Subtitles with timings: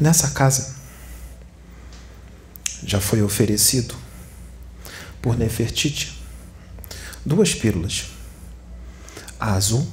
[0.00, 0.74] Nessa casa
[2.82, 3.94] já foi oferecido
[5.20, 6.18] por Nefertiti
[7.24, 8.06] duas pílulas,
[9.38, 9.86] a azul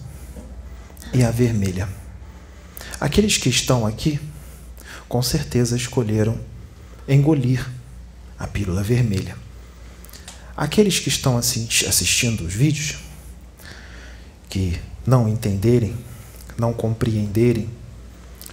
[1.14, 1.90] e a vermelha.
[3.02, 4.18] Aqueles que estão aqui,
[5.10, 6.40] com certeza escolheram
[7.06, 7.70] engolir
[8.40, 9.38] a pílula vermelha.
[10.56, 12.96] Aqueles que estão assistindo os vídeos,
[14.50, 15.98] que não entenderem,
[16.58, 17.70] não compreenderem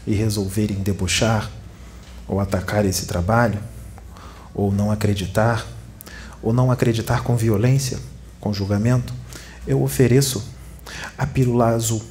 [0.07, 1.51] e resolverem debochar
[2.27, 3.61] ou atacar esse trabalho,
[4.55, 5.67] ou não acreditar,
[6.43, 7.99] ou não acreditar com violência,
[8.41, 9.13] com julgamento,
[9.67, 10.47] eu ofereço
[11.17, 12.03] a pílula azul.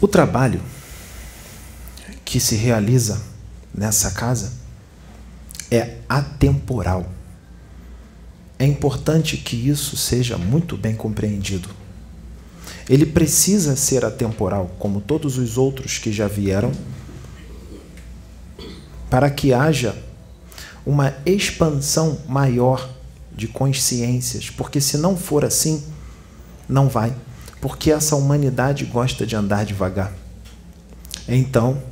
[0.00, 0.62] O trabalho
[2.24, 3.20] que se realiza
[3.74, 4.50] nessa casa
[5.70, 7.06] é atemporal.
[8.60, 11.70] É importante que isso seja muito bem compreendido.
[12.86, 16.70] Ele precisa ser atemporal, como todos os outros que já vieram,
[19.08, 19.96] para que haja
[20.84, 22.90] uma expansão maior
[23.34, 25.82] de consciências, porque se não for assim,
[26.68, 27.16] não vai,
[27.62, 30.12] porque essa humanidade gosta de andar devagar.
[31.26, 31.82] Então,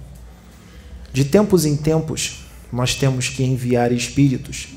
[1.14, 4.68] de tempos em tempos, nós temos que enviar espíritos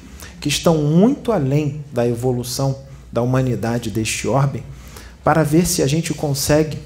[0.42, 2.78] que estão muito além da evolução
[3.12, 4.64] da humanidade deste orbe
[5.24, 6.80] para ver se a gente consegue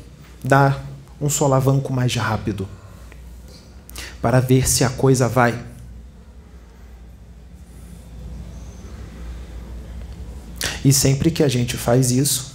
[0.43, 0.85] dar
[1.21, 2.67] um solavanco mais rápido,
[4.21, 5.57] para ver se a coisa vai.
[10.83, 12.53] E sempre que a gente faz isso,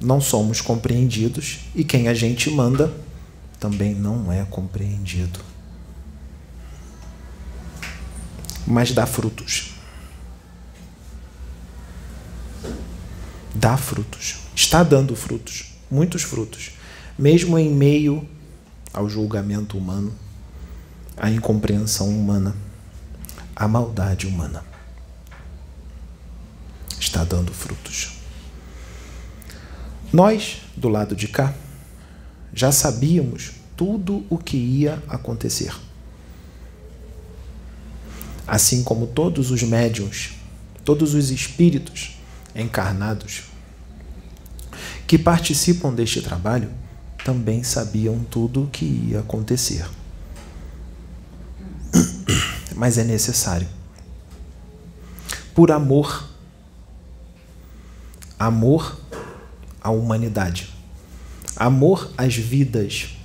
[0.00, 2.92] não somos compreendidos e quem a gente manda
[3.60, 5.55] também não é compreendido.
[8.66, 9.76] Mas dá frutos.
[13.56, 16.72] dá frutos, está dando frutos, muitos frutos,
[17.18, 18.28] mesmo em meio
[18.92, 20.14] ao julgamento humano,
[21.16, 22.54] à incompreensão humana,
[23.54, 24.62] à maldade humana.
[27.00, 28.18] Está dando frutos.
[30.12, 31.54] Nós, do lado de cá,
[32.52, 35.74] já sabíamos tudo o que ia acontecer.
[38.46, 40.34] Assim como todos os médiums,
[40.84, 42.16] todos os espíritos
[42.54, 43.44] encarnados
[45.06, 46.70] que participam deste trabalho
[47.24, 49.88] também sabiam tudo o que ia acontecer.
[52.76, 53.68] Mas é necessário.
[55.54, 56.28] Por amor.
[58.38, 59.00] Amor
[59.80, 60.72] à humanidade.
[61.56, 63.16] Amor às vidas.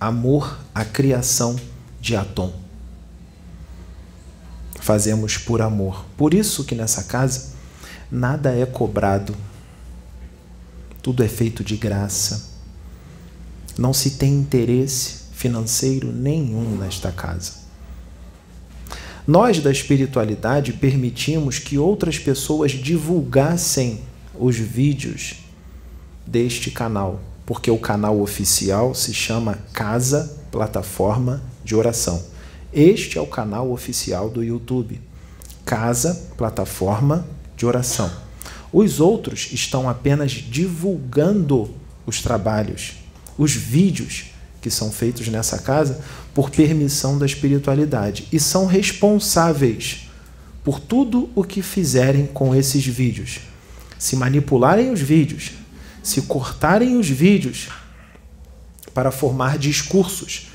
[0.00, 1.56] Amor à criação
[2.00, 2.63] de Atom.
[4.84, 6.04] Fazemos por amor.
[6.14, 7.54] Por isso que nessa casa
[8.10, 9.34] nada é cobrado,
[11.00, 12.52] tudo é feito de graça.
[13.78, 17.52] Não se tem interesse financeiro nenhum nesta casa.
[19.26, 24.02] Nós da espiritualidade permitimos que outras pessoas divulgassem
[24.38, 25.36] os vídeos
[26.26, 32.33] deste canal, porque o canal oficial se chama Casa Plataforma de Oração.
[32.74, 35.00] Este é o canal oficial do YouTube.
[35.64, 37.24] Casa Plataforma
[37.56, 38.10] de oração.
[38.72, 41.72] Os outros estão apenas divulgando
[42.04, 42.94] os trabalhos,
[43.38, 44.24] os vídeos
[44.60, 46.00] que são feitos nessa casa
[46.34, 50.08] por permissão da espiritualidade e são responsáveis
[50.64, 53.38] por tudo o que fizerem com esses vídeos.
[53.96, 55.52] Se manipularem os vídeos,
[56.02, 57.68] se cortarem os vídeos
[58.92, 60.48] para formar discursos,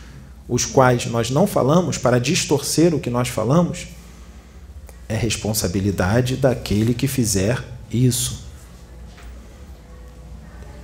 [0.50, 3.88] os quais nós não falamos, para distorcer o que nós falamos,
[5.08, 8.44] é responsabilidade daquele que fizer isso.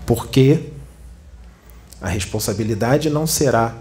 [0.05, 0.69] Porque
[1.99, 3.75] a responsabilidade não será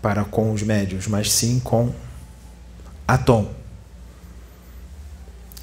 [0.00, 1.92] para com os médios, mas sim com
[3.06, 3.52] a Tom.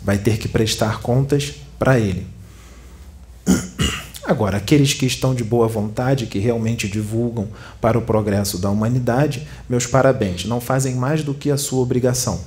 [0.04, 2.28] Vai ter que prestar contas para ele.
[4.32, 7.50] Agora, aqueles que estão de boa vontade, que realmente divulgam
[7.80, 12.40] para o progresso da humanidade, meus parabéns, não fazem mais do que a sua obrigação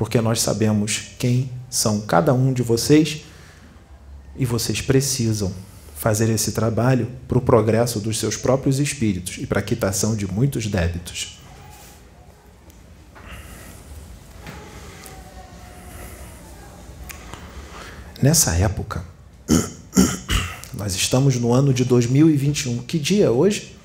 [0.00, 3.22] porque nós sabemos quem são cada um de vocês
[4.34, 5.52] e vocês precisam
[5.94, 10.26] fazer esse trabalho para o progresso dos seus próprios espíritos e para a quitação de
[10.26, 11.38] muitos débitos.
[18.22, 19.04] Nessa época,
[20.80, 22.78] nós estamos no ano de 2021.
[22.78, 23.76] Que dia é hoje?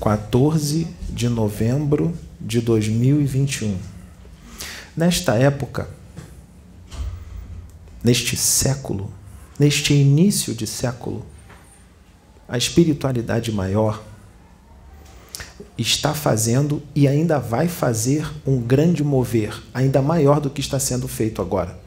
[0.00, 3.78] 14 de novembro de 2021.
[4.96, 5.88] Nesta época,
[8.02, 9.08] neste século,
[9.56, 11.24] neste início de século,
[12.48, 14.02] a espiritualidade maior
[15.78, 21.06] está fazendo e ainda vai fazer um grande mover, ainda maior do que está sendo
[21.06, 21.85] feito agora.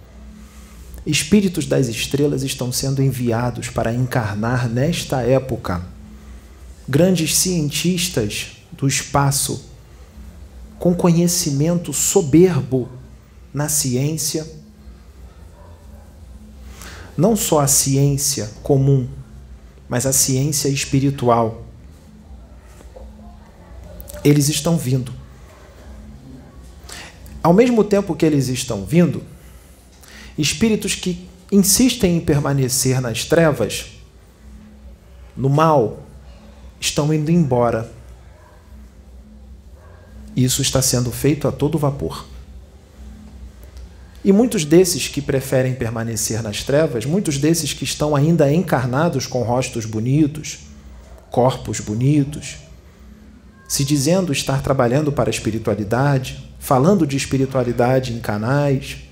[1.10, 5.82] Espíritos das estrelas estão sendo enviados para encarnar nesta época.
[6.88, 9.66] Grandes cientistas do espaço,
[10.78, 12.88] com conhecimento soberbo
[13.52, 14.46] na ciência,
[17.18, 19.10] não só a ciência comum,
[19.90, 21.66] mas a ciência espiritual.
[24.24, 25.12] Eles estão vindo.
[27.42, 29.24] Ao mesmo tempo que eles estão vindo,
[30.42, 33.88] espíritos que insistem em permanecer nas trevas,
[35.36, 36.06] no mal,
[36.80, 37.92] estão indo embora.
[40.36, 42.26] Isso está sendo feito a todo vapor.
[44.24, 49.44] E muitos desses que preferem permanecer nas trevas, muitos desses que estão ainda encarnados com
[49.44, 50.60] rostos bonitos,
[51.30, 52.58] corpos bonitos,
[53.68, 59.09] se dizendo estar trabalhando para a espiritualidade, falando de espiritualidade em canais,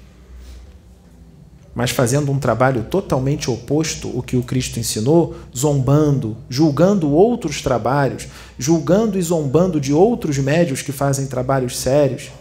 [1.78, 8.28] mas fazendo um trabalho totalmente oposto ao que o Cristo ensinou, zombando, julgando outros trabalhos,
[8.58, 12.32] julgando e zombando de outros médios que fazem trabalhos sérios,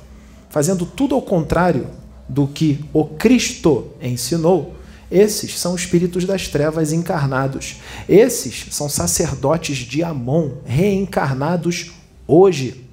[0.48, 1.86] fazendo tudo ao contrário
[2.26, 4.74] do que o Cristo ensinou,
[5.10, 7.76] esses são espíritos das trevas encarnados.
[8.08, 11.92] Esses são sacerdotes de Amon reencarnados
[12.26, 12.86] hoje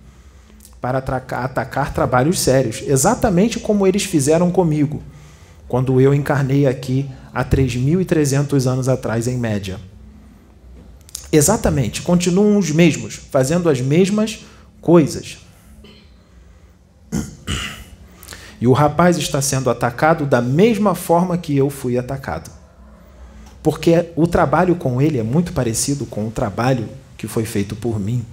[0.81, 5.01] para atacar, atacar trabalhos sérios, exatamente como eles fizeram comigo
[5.67, 9.79] quando eu encarnei aqui há 3.300 anos atrás, em média.
[11.31, 14.45] Exatamente, continuam os mesmos, fazendo as mesmas
[14.79, 15.39] coisas.
[18.61, 22.49] E o rapaz está sendo atacado da mesma forma que eu fui atacado.
[23.61, 26.87] Porque o trabalho com ele é muito parecido com o trabalho
[27.17, 28.25] que foi feito por mim.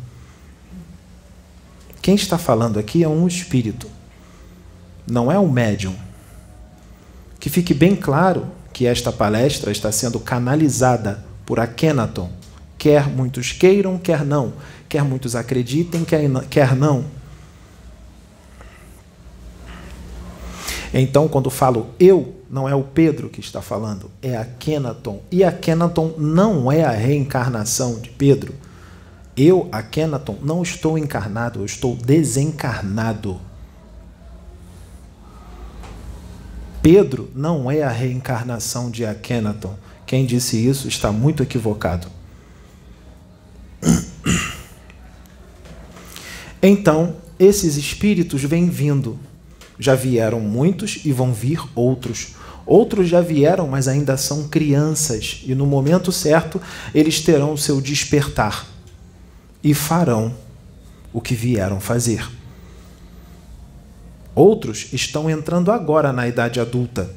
[2.03, 3.89] Quem está falando aqui é um espírito,
[5.07, 5.95] não é um médium.
[7.41, 12.31] Que fique bem claro que esta palestra está sendo canalizada por Akhenaton.
[12.79, 14.53] Quer muitos queiram, quer não.
[14.89, 17.05] Quer muitos acreditem, quer não
[20.93, 25.23] Então, quando falo eu, não é o Pedro que está falando, é a Kenaton.
[25.31, 28.55] E a Kenaton não é a reencarnação de Pedro.
[29.37, 33.41] Eu, a Kenaton, não estou encarnado, eu estou desencarnado.
[36.83, 39.77] Pedro não é a reencarnação de Akhenaton.
[40.07, 42.09] Quem disse isso está muito equivocado.
[46.63, 49.19] Então, esses espíritos vêm vindo
[49.81, 52.35] já vieram muitos e vão vir outros.
[52.67, 56.61] Outros já vieram, mas ainda são crianças, e no momento certo
[56.95, 58.67] eles terão o seu despertar
[59.65, 60.35] e farão
[61.13, 62.29] o que vieram fazer.
[64.41, 67.11] Outros estão entrando agora na idade adulta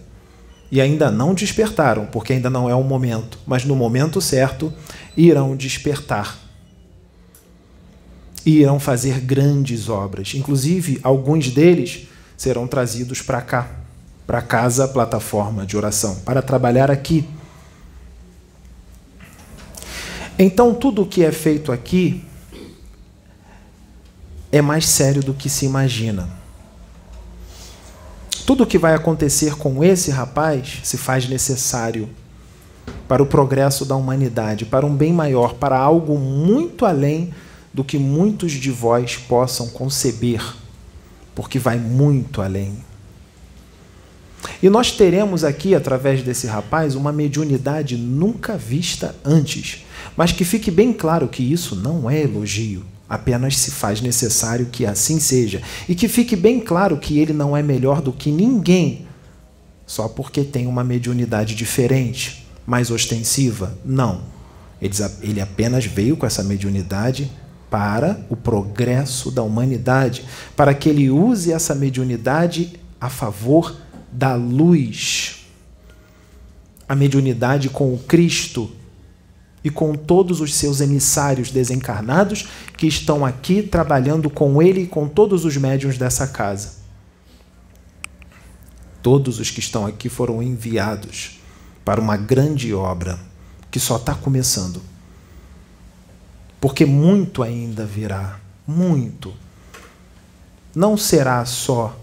[0.70, 4.74] e ainda não despertaram, porque ainda não é o momento, mas no momento certo
[5.16, 6.38] irão despertar.
[8.46, 10.34] E irão fazer grandes obras.
[10.36, 13.72] Inclusive, alguns deles serão trazidos para cá,
[14.28, 17.26] para casa, plataforma de oração, para trabalhar aqui.
[20.38, 22.22] Então, tudo o que é feito aqui
[24.52, 26.43] é mais sério do que se imagina.
[28.46, 32.10] Tudo o que vai acontecer com esse rapaz se faz necessário
[33.08, 37.34] para o progresso da humanidade, para um bem maior, para algo muito além
[37.74, 40.42] do que muitos de vós possam conceber
[41.36, 42.78] porque vai muito além.
[44.62, 49.86] E nós teremos aqui, através desse rapaz, uma mediunidade nunca vista antes.
[50.16, 52.84] Mas que fique bem claro que isso não é elogio,
[53.14, 55.62] apenas se faz necessário que assim seja.
[55.88, 59.08] E que fique bem claro que ele não é melhor do que ninguém,
[59.86, 63.78] só porque tem uma mediunidade diferente, mais ostensiva.
[63.86, 64.22] Não.
[65.22, 67.32] Ele apenas veio com essa mediunidade
[67.70, 73.76] para o progresso da humanidade, para que ele use essa mediunidade a favor
[74.12, 75.46] da luz.
[76.90, 78.72] A mediunidade com o Cristo
[79.64, 85.08] e com todos os seus emissários desencarnados que estão aqui trabalhando com ele e com
[85.08, 86.84] todos os médiuns dessa casa.
[89.02, 91.40] Todos os que estão aqui foram enviados
[91.84, 93.20] para uma grande obra
[93.70, 94.82] que só está começando
[96.64, 99.34] porque muito ainda virá, muito.
[100.74, 101.94] Não será só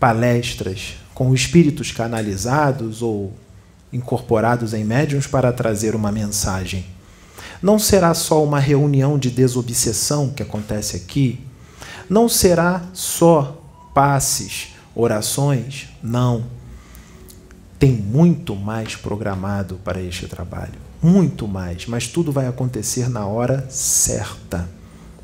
[0.00, 3.32] palestras com espíritos canalizados ou
[3.92, 6.86] incorporados em médiums para trazer uma mensagem.
[7.62, 11.40] Não será só uma reunião de desobsessão que acontece aqui.
[12.08, 13.60] Não será só
[13.92, 15.88] passes, orações.
[16.02, 16.44] Não.
[17.78, 20.74] Tem muito mais programado para este trabalho.
[21.02, 21.86] Muito mais.
[21.86, 24.68] Mas tudo vai acontecer na hora certa.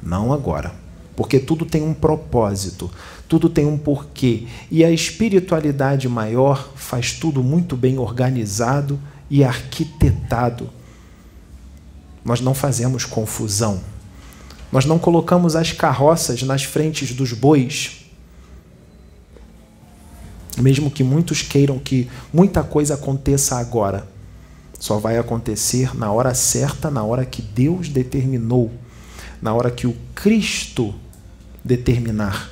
[0.03, 0.84] Não agora.
[1.17, 2.91] Porque tudo tem um propósito
[3.29, 4.47] tudo tem um porquê.
[4.71, 10.71] E a espiritualidade maior faz tudo muito bem organizado e arquitetado.
[12.25, 13.81] Nós não fazemos confusão.
[14.71, 18.05] Nós não colocamos as carroças nas frentes dos bois.
[20.59, 24.07] Mesmo que muitos queiram que muita coisa aconteça agora,
[24.79, 28.71] só vai acontecer na hora certa, na hora que Deus determinou,
[29.43, 30.95] na hora que o Cristo
[31.65, 32.51] determinar.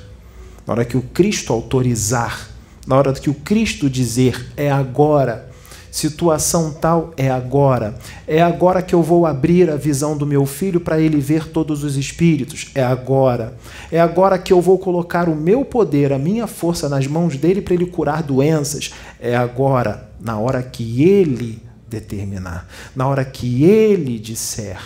[0.65, 2.49] Na hora que o Cristo autorizar,
[2.87, 5.51] na hora que o Cristo dizer é agora,
[5.91, 7.95] situação tal é agora,
[8.27, 11.83] é agora que eu vou abrir a visão do meu filho para ele ver todos
[11.83, 13.55] os espíritos, é agora,
[13.91, 17.61] é agora que eu vou colocar o meu poder, a minha força nas mãos dele
[17.61, 24.17] para ele curar doenças, é agora, na hora que ele determinar, na hora que ele
[24.17, 24.79] disser.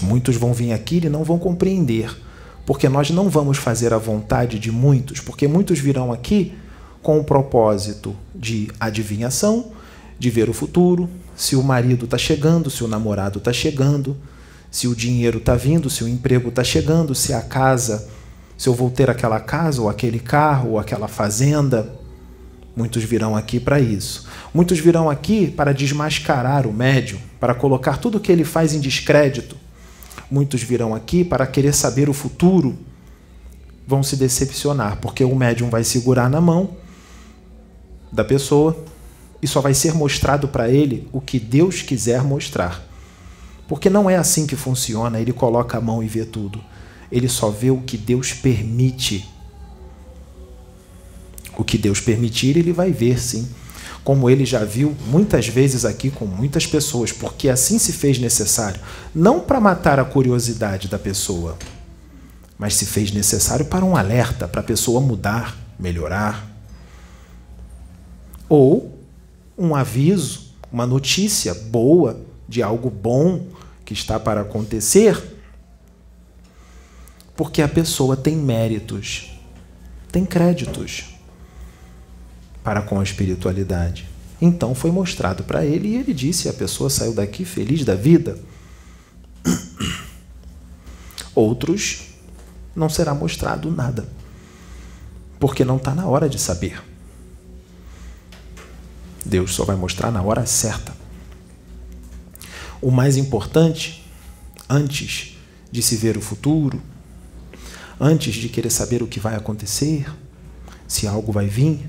[0.00, 2.10] Muitos vão vir aqui e não vão compreender
[2.70, 6.54] porque nós não vamos fazer a vontade de muitos, porque muitos virão aqui
[7.02, 9.72] com o propósito de adivinhação,
[10.16, 14.16] de ver o futuro, se o marido está chegando, se o namorado está chegando,
[14.70, 18.08] se o dinheiro está vindo, se o emprego está chegando, se a casa,
[18.56, 21.92] se eu vou ter aquela casa, ou aquele carro, ou aquela fazenda.
[22.76, 24.28] Muitos virão aqui para isso.
[24.54, 28.78] Muitos virão aqui para desmascarar o médium, para colocar tudo o que ele faz em
[28.78, 29.56] descrédito
[30.30, 32.78] Muitos virão aqui para querer saber o futuro,
[33.86, 36.76] vão se decepcionar, porque o médium vai segurar na mão
[38.12, 38.76] da pessoa
[39.42, 42.86] e só vai ser mostrado para ele o que Deus quiser mostrar.
[43.66, 46.62] Porque não é assim que funciona, ele coloca a mão e vê tudo.
[47.10, 49.28] Ele só vê o que Deus permite.
[51.56, 53.48] O que Deus permitir, ele vai ver, sim
[54.02, 58.80] como ele já viu muitas vezes aqui com muitas pessoas, porque assim se fez necessário,
[59.14, 61.58] não para matar a curiosidade da pessoa,
[62.58, 66.46] mas se fez necessário para um alerta, para a pessoa mudar, melhorar.
[68.48, 68.98] Ou
[69.56, 73.46] um aviso, uma notícia boa de algo bom
[73.84, 75.22] que está para acontecer,
[77.36, 79.38] porque a pessoa tem méritos,
[80.10, 81.09] tem créditos
[82.62, 84.08] para com a espiritualidade.
[84.40, 88.38] Então foi mostrado para ele e ele disse: a pessoa saiu daqui feliz da vida.
[91.34, 92.08] Outros
[92.74, 94.08] não será mostrado nada,
[95.38, 96.82] porque não está na hora de saber.
[99.24, 100.94] Deus só vai mostrar na hora certa.
[102.80, 104.10] O mais importante,
[104.68, 105.36] antes
[105.70, 106.80] de se ver o futuro,
[108.00, 110.10] antes de querer saber o que vai acontecer,
[110.88, 111.88] se algo vai vir,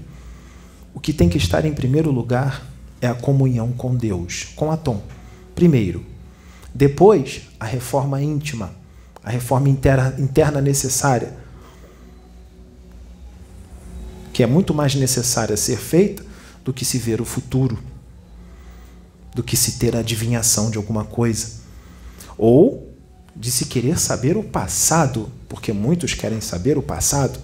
[0.93, 2.65] o que tem que estar em primeiro lugar
[2.99, 5.01] é a comunhão com Deus, com Atom.
[5.55, 6.05] Primeiro.
[6.73, 8.73] Depois, a reforma íntima,
[9.23, 11.33] a reforma interna, interna necessária,
[14.31, 16.23] que é muito mais necessária ser feita
[16.63, 17.77] do que se ver o futuro,
[19.35, 21.61] do que se ter a adivinhação de alguma coisa,
[22.37, 22.89] ou
[23.35, 27.39] de se querer saber o passado, porque muitos querem saber o passado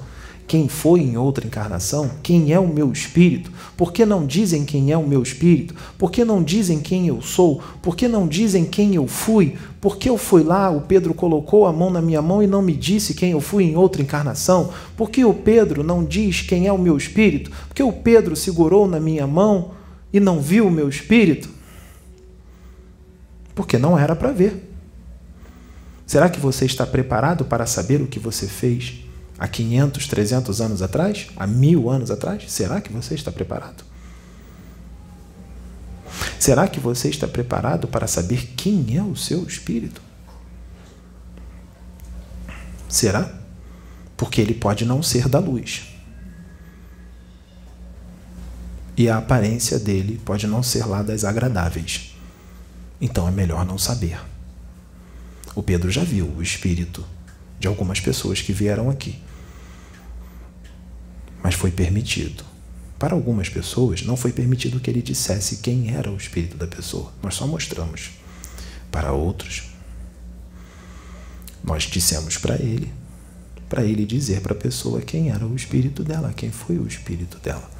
[0.47, 4.93] quem foi em outra encarnação, quem é o meu espírito, por que não dizem quem
[4.93, 8.63] é o meu espírito, por que não dizem quem eu sou, por que não dizem
[8.63, 12.21] quem eu fui, por que eu fui lá, o Pedro colocou a mão na minha
[12.21, 15.83] mão e não me disse quem eu fui em outra encarnação, por que o Pedro
[15.83, 19.71] não diz quem é o meu espírito, por que o Pedro segurou na minha mão
[20.13, 21.49] e não viu o meu espírito?
[23.53, 24.71] Porque não era para ver.
[26.05, 29.06] Será que você está preparado para saber o que você fez?
[29.37, 31.27] Há 500, 300 anos atrás?
[31.35, 32.51] Há mil anos atrás?
[32.51, 33.83] Será que você está preparado?
[36.39, 40.01] Será que você está preparado para saber quem é o seu espírito?
[42.87, 43.31] Será?
[44.15, 45.93] Porque ele pode não ser da luz.
[48.95, 52.15] E a aparência dele pode não ser lá das agradáveis.
[52.99, 54.19] Então é melhor não saber.
[55.53, 57.05] O Pedro já viu o espírito
[57.59, 59.19] de algumas pessoas que vieram aqui
[61.47, 62.43] mas foi permitido.
[62.99, 67.13] Para algumas pessoas, não foi permitido que ele dissesse quem era o espírito da pessoa.
[67.23, 68.09] Nós só mostramos.
[68.91, 69.69] Para outros,
[71.63, 72.91] nós dissemos para ele,
[73.69, 77.37] para ele dizer para a pessoa quem era o espírito dela, quem foi o espírito
[77.37, 77.71] dela.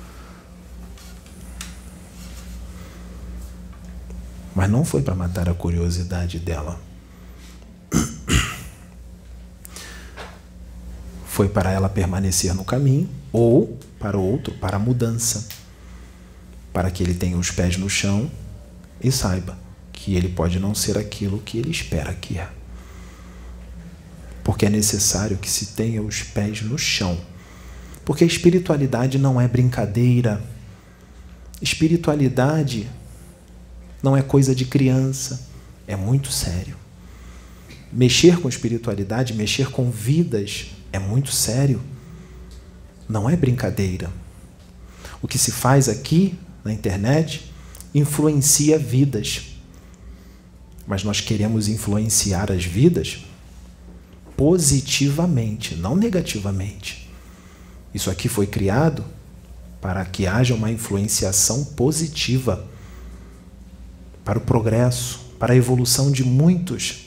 [4.56, 6.87] Mas não foi para matar a curiosidade dela.
[11.38, 15.48] Foi para ela permanecer no caminho ou para outro, para a mudança.
[16.74, 18.32] Para que ele tenha os pés no chão
[19.00, 19.56] e saiba
[19.94, 22.50] que ele pode não ser aquilo que ele espera que é.
[24.44, 27.15] Porque é necessário que se tenha os pés no chão.
[28.03, 30.44] Porque a espiritualidade não é brincadeira.
[31.62, 32.89] Espiritualidade
[34.01, 35.48] não é coisa de criança,
[35.86, 36.75] é muito sério.
[37.94, 41.82] Mexer com espiritualidade, mexer com vidas é muito sério.
[43.08, 44.12] Não é brincadeira.
[45.22, 47.51] O que se faz aqui na internet
[47.94, 49.53] influencia vidas.
[50.86, 53.25] Mas nós queremos influenciar as vidas
[54.36, 57.10] positivamente, não negativamente.
[57.94, 59.03] Isso aqui foi criado
[59.82, 62.65] para que haja uma influenciação positiva
[64.24, 67.07] para o progresso, para a evolução de muitos.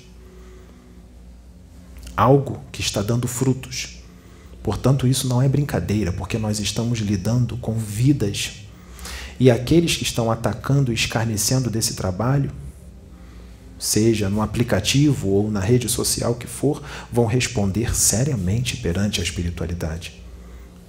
[2.20, 4.00] Algo que está dando frutos.
[4.62, 8.62] Portanto, isso não é brincadeira, porque nós estamos lidando com vidas.
[9.38, 12.50] E aqueles que estão atacando e escarnecendo desse trabalho,
[13.78, 20.20] seja no aplicativo ou na rede social que for, vão responder seriamente perante a espiritualidade.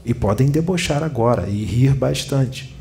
[0.04, 2.76] E podem debochar agora e rir bastante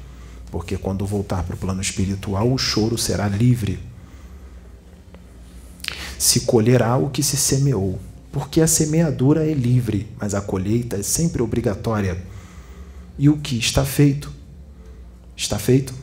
[0.50, 3.78] porque quando voltar para o plano espiritual, o choro será livre.
[6.18, 7.98] Se colherá o que se semeou,
[8.32, 12.22] porque a semeadura é livre, mas a colheita é sempre obrigatória.
[13.18, 14.32] E o que está feito?
[15.36, 15.94] Está feito.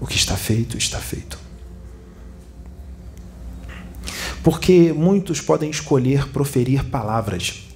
[0.00, 1.38] O que está feito, está feito.
[4.42, 7.66] Porque muitos podem escolher proferir palavras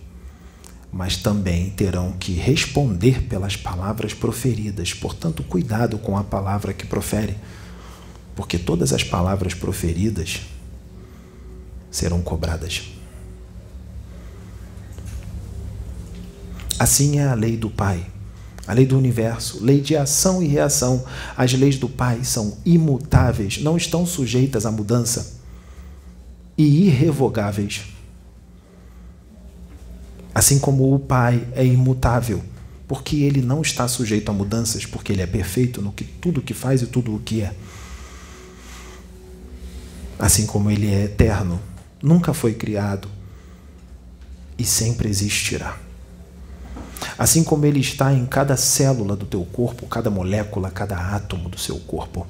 [0.93, 4.93] mas também terão que responder pelas palavras proferidas.
[4.93, 7.37] Portanto, cuidado com a palavra que profere,
[8.35, 10.41] porque todas as palavras proferidas
[11.91, 12.83] serão cobradas.
[16.79, 18.07] Assim é a lei do Pai,
[18.67, 21.05] a lei do universo, lei de ação e reação.
[21.37, 25.41] As leis do Pai são imutáveis, não estão sujeitas à mudança
[26.57, 27.83] e irrevogáveis.
[30.35, 32.43] Assim como o Pai é imutável,
[32.87, 36.55] porque ele não está sujeito a mudanças, porque ele é perfeito no que tudo que
[36.55, 37.55] faz e tudo o que é.
[40.19, 41.61] Assim como ele é eterno,
[42.03, 43.09] nunca foi criado
[44.59, 45.79] e sempre existirá.
[47.19, 51.59] Assim como ele está em cada célula do teu corpo, cada molécula, cada átomo do
[51.59, 52.27] seu corpo.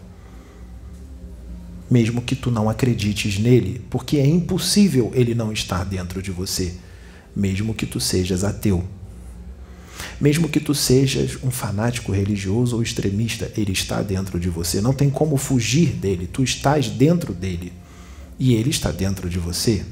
[1.91, 6.75] Mesmo que tu não acredites nele, porque é impossível ele não estar dentro de você
[7.35, 8.85] mesmo que tu sejas ateu.
[10.21, 14.81] Mesmo que tu sejas um fanático religioso ou extremista, ele está dentro de você.
[14.81, 16.27] Não tem como fugir dele.
[16.27, 17.73] Tu estás dentro dele.
[18.41, 19.85] E ele está dentro de você.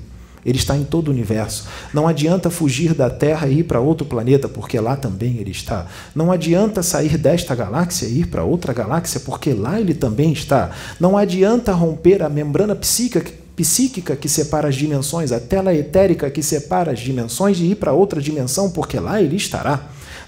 [0.44, 1.66] Ele está em todo o universo.
[1.92, 5.87] Não adianta fugir da Terra e ir para outro planeta, porque lá também ele está.
[6.14, 10.70] Não adianta sair desta galáxia e ir para outra galáxia, porque lá ele também está.
[10.98, 16.44] Não adianta romper a membrana psíquica psíquica que separa as dimensões, a tela etérica que
[16.44, 19.80] separa as dimensões e ir para outra dimensão, porque lá ele estará.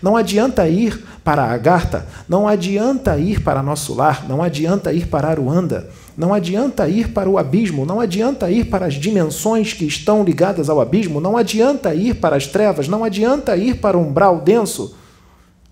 [0.03, 5.07] Não adianta ir para a Agartha, não adianta ir para nosso lar, não adianta ir
[5.07, 9.85] para Aruanda, não adianta ir para o abismo, não adianta ir para as dimensões que
[9.85, 14.01] estão ligadas ao abismo, não adianta ir para as trevas, não adianta ir para o
[14.01, 14.97] umbral denso.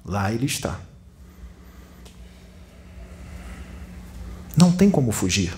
[0.04, 0.80] Lá ele está.
[4.56, 5.52] Não tem como fugir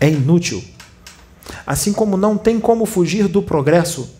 [0.00, 0.62] é inútil.
[1.66, 4.14] Assim como não tem como fugir do progresso,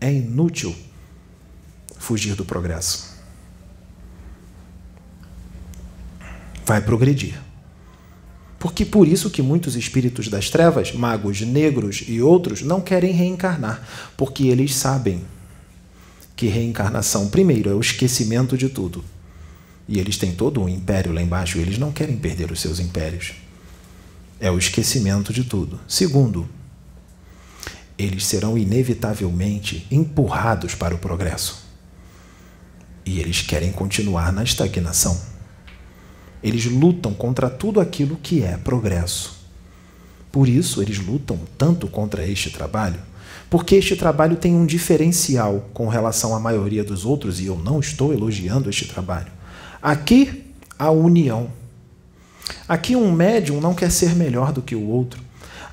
[0.00, 0.74] é inútil
[1.98, 3.11] fugir do progresso.
[6.72, 7.34] Vai progredir.
[8.58, 13.86] Porque por isso que muitos espíritos das trevas, magos negros e outros, não querem reencarnar,
[14.16, 15.20] porque eles sabem
[16.34, 19.04] que reencarnação, primeiro, é o esquecimento de tudo.
[19.88, 23.34] E eles têm todo um império lá embaixo, eles não querem perder os seus impérios
[24.42, 25.78] é o esquecimento de tudo.
[25.86, 26.48] Segundo,
[27.96, 31.64] eles serão inevitavelmente empurrados para o progresso.
[33.06, 35.31] E eles querem continuar na estagnação.
[36.42, 39.40] Eles lutam contra tudo aquilo que é progresso.
[40.30, 43.00] Por isso, eles lutam tanto contra este trabalho,
[43.50, 47.80] porque este trabalho tem um diferencial com relação à maioria dos outros, e eu não
[47.80, 49.30] estou elogiando este trabalho.
[49.80, 50.44] Aqui,
[50.78, 51.50] a união
[52.68, 55.20] Aqui um médium não quer ser melhor do que o outro.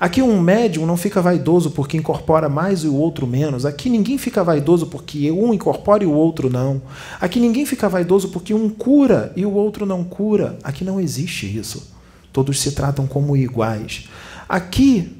[0.00, 3.66] Aqui um médium não fica vaidoso porque incorpora mais e o outro menos.
[3.66, 6.80] Aqui ninguém fica vaidoso porque um incorpora e o outro não.
[7.20, 10.58] Aqui ninguém fica vaidoso porque um cura e o outro não cura.
[10.64, 11.92] Aqui não existe isso.
[12.32, 14.08] Todos se tratam como iguais.
[14.48, 15.18] Aqui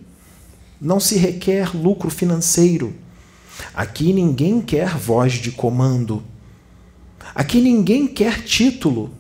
[0.81, 2.95] não se requer lucro financeiro.
[3.75, 6.23] Aqui ninguém quer voz de comando.
[7.35, 9.11] Aqui ninguém quer título.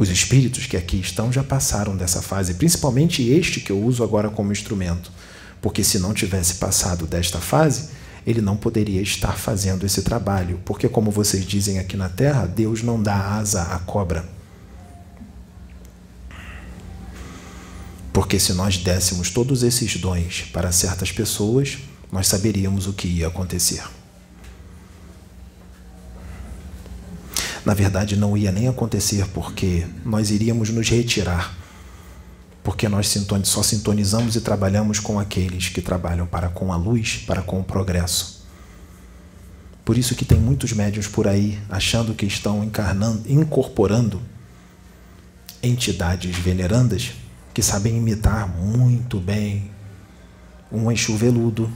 [0.00, 4.30] Os espíritos que aqui estão já passaram dessa fase, principalmente este que eu uso agora
[4.30, 5.12] como instrumento.
[5.60, 7.90] Porque se não tivesse passado desta fase,
[8.26, 10.58] ele não poderia estar fazendo esse trabalho.
[10.64, 14.26] Porque, como vocês dizem aqui na Terra, Deus não dá asa à cobra.
[18.10, 21.76] Porque se nós dessemos todos esses dons para certas pessoas,
[22.10, 23.82] nós saberíamos o que ia acontecer.
[27.64, 31.56] Na verdade não ia nem acontecer, porque nós iríamos nos retirar.
[32.62, 37.42] Porque nós só sintonizamos e trabalhamos com aqueles que trabalham para com a luz, para
[37.42, 38.44] com o progresso.
[39.84, 44.20] Por isso que tem muitos médios por aí achando que estão encarnando, incorporando
[45.62, 47.12] entidades venerandas
[47.52, 49.70] que sabem imitar muito bem
[50.70, 51.70] um Exu veludo,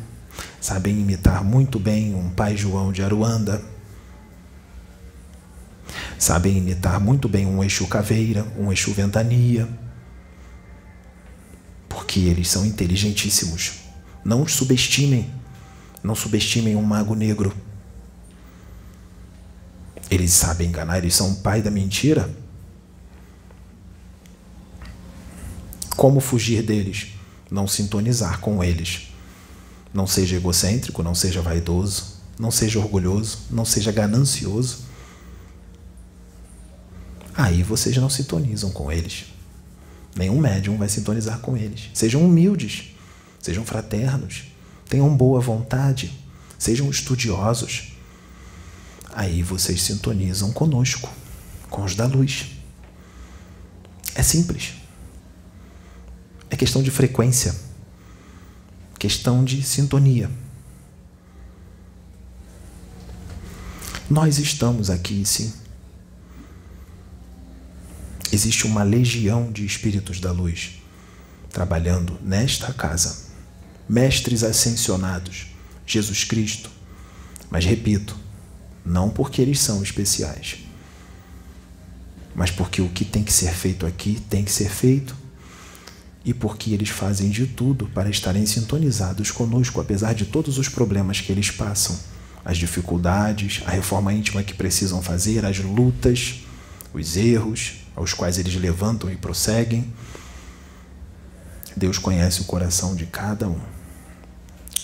[0.61, 3.61] sabem imitar muito bem um Pai João de Aruanda,
[6.19, 9.69] Sabem imitar muito bem um Exu caveira, um Exu ventania,
[11.89, 13.81] porque eles são inteligentíssimos.
[14.25, 15.31] Não os subestimem.
[16.03, 17.55] Não subestimem um mago negro.
[20.11, 22.31] Eles sabem enganar, eles são o pai da mentira.
[25.97, 27.09] Como fugir deles?
[27.51, 29.09] Não sintonizar com eles.
[29.93, 34.84] Não seja egocêntrico, não seja vaidoso, não seja orgulhoso, não seja ganancioso
[37.37, 39.27] aí vocês não sintonizam com eles.
[40.15, 41.91] Nenhum médium vai sintonizar com eles.
[41.93, 42.95] Sejam humildes,
[43.41, 44.45] sejam fraternos,
[44.89, 46.17] tenham boa vontade,
[46.59, 47.93] sejam estudiosos.
[49.13, 51.11] Aí vocês sintonizam conosco,
[51.69, 52.47] com os da luz.
[54.15, 54.75] É simples.
[56.51, 57.55] É questão de frequência,
[58.99, 60.31] questão de sintonia.
[64.09, 65.64] Nós estamos aqui, sim
[68.35, 70.83] existe uma legião de espíritos da luz
[71.51, 73.25] trabalhando nesta casa.
[73.89, 75.47] Mestres ascensionados,
[75.87, 76.71] Jesus Cristo.
[77.51, 78.17] Mas repito,
[78.85, 80.57] não porque eles são especiais,
[82.35, 85.15] mas porque o que tem que ser feito aqui tem que ser feito
[86.25, 91.21] e porque eles fazem de tudo para estarem sintonizados conosco, apesar de todos os problemas
[91.21, 91.97] que eles passam,
[92.45, 96.41] as dificuldades, a reforma íntima que precisam fazer, as lutas,
[96.93, 99.93] os erros, aos quais eles levantam e prosseguem.
[101.77, 103.61] Deus conhece o coração de cada um.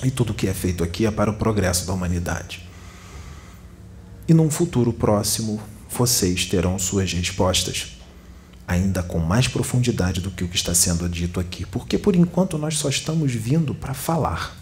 [0.03, 2.67] E tudo o que é feito aqui é para o progresso da humanidade.
[4.27, 7.97] E num futuro próximo, vocês terão suas respostas,
[8.67, 12.57] ainda com mais profundidade do que o que está sendo dito aqui, porque por enquanto
[12.57, 14.57] nós só estamos vindo para falar.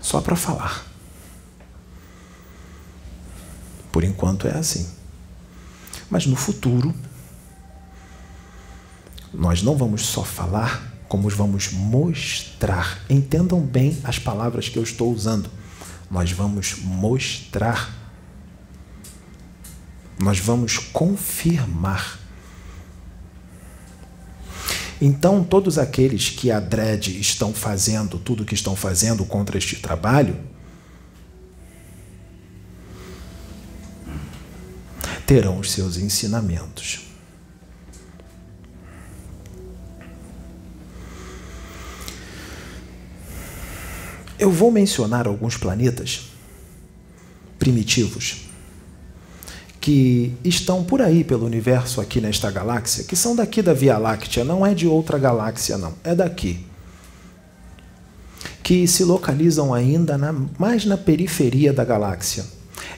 [0.00, 0.84] Só para falar.
[3.90, 5.03] Por enquanto é assim.
[6.14, 6.94] Mas no futuro,
[9.32, 13.04] nós não vamos só falar, como vamos mostrar.
[13.10, 15.50] Entendam bem as palavras que eu estou usando.
[16.08, 17.92] Nós vamos mostrar.
[20.16, 22.20] Nós vamos confirmar.
[25.02, 30.36] Então, todos aqueles que adrede estão fazendo tudo o que estão fazendo contra este trabalho,
[35.26, 37.00] terão os seus ensinamentos.
[44.38, 46.30] Eu vou mencionar alguns planetas
[47.58, 48.48] primitivos
[49.80, 54.44] que estão por aí pelo universo aqui nesta galáxia, que são daqui da Via Láctea,
[54.44, 56.64] não é de outra galáxia não, é daqui.
[58.62, 62.44] Que se localizam ainda na, mais na periferia da galáxia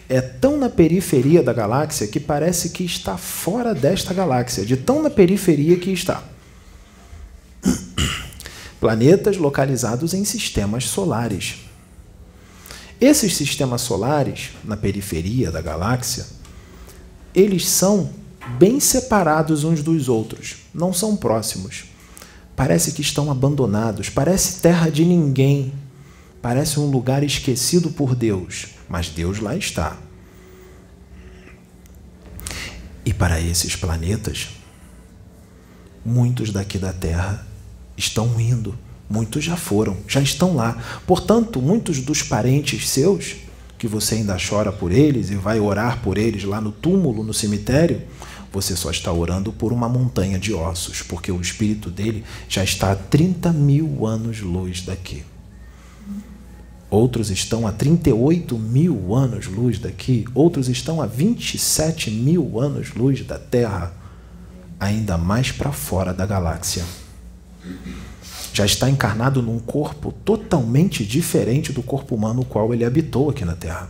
[0.08, 5.02] é tão na periferia da galáxia que parece que está fora desta galáxia, de tão
[5.02, 6.22] na periferia que está.
[8.80, 11.56] Planetas localizados em sistemas solares.
[13.00, 16.26] Esses sistemas solares, na periferia da galáxia,
[17.34, 18.10] eles são
[18.58, 21.86] bem separados uns dos outros, não são próximos.
[22.54, 25.74] Parece que estão abandonados, parece terra de ninguém,
[26.40, 29.96] parece um lugar esquecido por Deus mas Deus lá está.
[33.04, 34.48] E para esses planetas,
[36.04, 37.46] muitos daqui da terra
[37.96, 38.76] estão indo,
[39.08, 40.76] muitos já foram, já estão lá.
[41.06, 43.36] Portanto, muitos dos parentes seus,
[43.78, 47.34] que você ainda chora por eles e vai orar por eles lá no túmulo, no
[47.34, 48.02] cemitério,
[48.52, 52.92] você só está orando por uma montanha de ossos, porque o espírito dele já está
[52.92, 55.24] a 30 mil anos-luz daqui.
[56.88, 63.92] Outros estão a 38 mil anos-luz daqui, outros estão a 27 mil anos-luz da Terra,
[64.78, 66.84] ainda mais para fora da galáxia.
[68.52, 73.44] Já está encarnado num corpo totalmente diferente do corpo humano o qual ele habitou aqui
[73.44, 73.88] na Terra.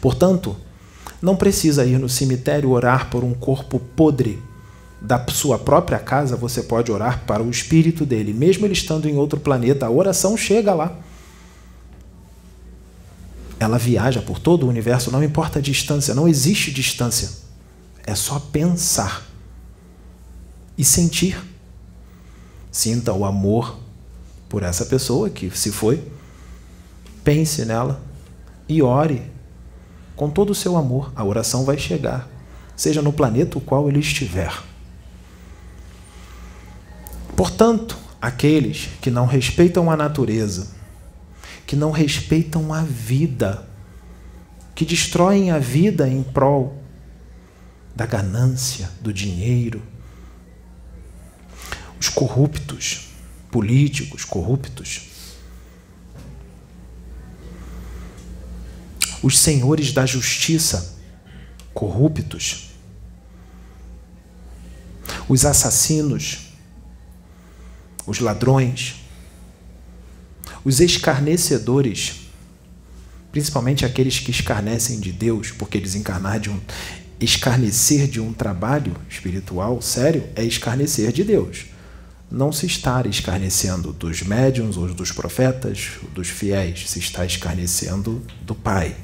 [0.00, 0.56] Portanto,
[1.20, 4.42] não precisa ir no cemitério orar por um corpo podre
[5.00, 9.16] da sua própria casa, você pode orar para o espírito dele, mesmo ele estando em
[9.16, 10.98] outro planeta, a oração chega lá.
[13.58, 17.30] Ela viaja por todo o universo, não importa a distância, não existe distância.
[18.06, 19.26] É só pensar
[20.76, 21.42] e sentir.
[22.70, 23.78] Sinta o amor
[24.48, 26.02] por essa pessoa que se foi.
[27.24, 28.00] Pense nela
[28.68, 29.22] e ore
[30.14, 31.10] com todo o seu amor.
[31.16, 32.28] A oração vai chegar,
[32.76, 34.52] seja no planeta o qual ele estiver.
[37.36, 40.68] Portanto, aqueles que não respeitam a natureza,
[41.66, 43.68] que não respeitam a vida,
[44.74, 46.82] que destroem a vida em prol
[47.94, 49.82] da ganância, do dinheiro,
[52.00, 53.08] os corruptos,
[53.50, 55.02] políticos corruptos,
[59.22, 60.96] os senhores da justiça
[61.74, 62.70] corruptos,
[65.28, 66.45] os assassinos,
[68.06, 69.02] os ladrões,
[70.64, 72.28] os escarnecedores,
[73.32, 76.60] principalmente aqueles que escarnecem de Deus, porque eles encarnar de um
[77.18, 81.66] escarnecer de um trabalho espiritual sério é escarnecer de Deus.
[82.30, 88.54] Não se está escarnecendo dos médiums ou dos profetas, dos fiéis, se está escarnecendo do
[88.54, 88.96] Pai.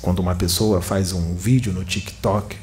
[0.00, 2.56] Quando uma pessoa faz um vídeo no TikTok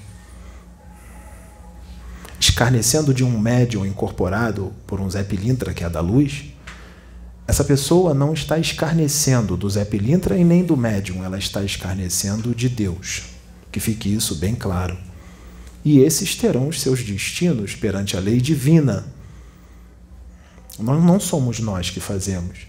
[2.39, 6.45] escarnecendo de um médium incorporado por um Zé Pilintra, que é da luz,
[7.47, 12.54] essa pessoa não está escarnecendo do Zé Pilintra e nem do médium, ela está escarnecendo
[12.54, 13.23] de Deus.
[13.71, 14.97] Que fique isso bem claro.
[15.84, 19.08] E esses terão os seus destinos perante a lei divina.
[20.78, 22.67] Nós não somos nós que fazemos.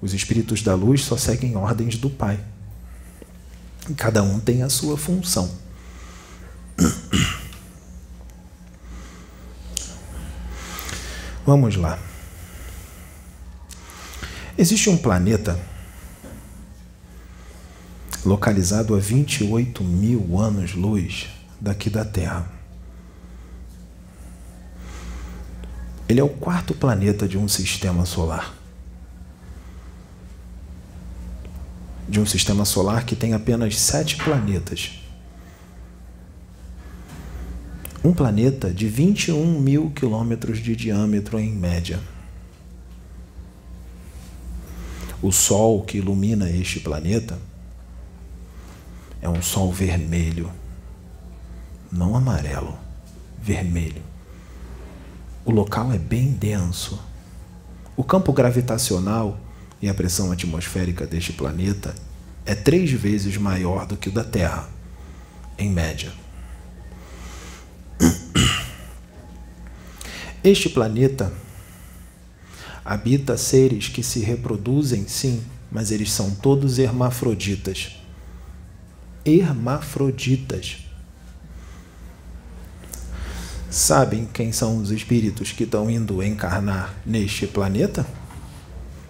[0.00, 2.40] Os espíritos da luz só seguem ordens do Pai.
[3.96, 5.50] Cada um tem a sua função.
[11.46, 11.96] Vamos lá.
[14.58, 15.56] Existe um planeta
[18.24, 21.28] localizado a 28 mil anos-luz
[21.60, 22.50] daqui da Terra.
[26.08, 28.52] Ele é o quarto planeta de um sistema solar.
[32.08, 35.05] De um sistema solar que tem apenas sete planetas.
[38.06, 41.98] Um planeta de 21 mil quilômetros de diâmetro em média.
[45.20, 47.36] O Sol que ilumina este planeta
[49.20, 50.52] é um Sol vermelho,
[51.90, 52.78] não amarelo,
[53.42, 54.02] vermelho.
[55.44, 57.02] O local é bem denso.
[57.96, 59.36] O campo gravitacional
[59.82, 61.92] e a pressão atmosférica deste planeta
[62.44, 64.68] é três vezes maior do que o da Terra,
[65.58, 66.12] em média.
[70.46, 71.32] Este planeta
[72.84, 77.96] habita seres que se reproduzem, sim, mas eles são todos hermafroditas.
[79.24, 80.84] Hermafroditas.
[83.68, 88.06] Sabem quem são os espíritos que estão indo encarnar neste planeta?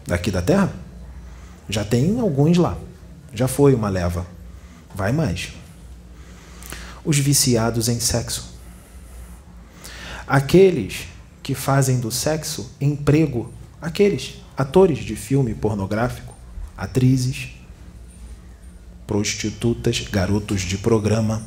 [0.07, 0.72] Daqui da Terra?
[1.68, 2.79] Já tem alguns lá.
[3.35, 4.27] Já foi uma leva.
[4.94, 5.53] Vai mais.
[7.05, 8.57] Os viciados em sexo
[10.27, 11.07] aqueles
[11.47, 16.35] que fazem do sexo emprego, aqueles atores de filme pornográfico,
[16.77, 17.51] atrizes,
[19.07, 21.47] prostitutas, garotos de programa,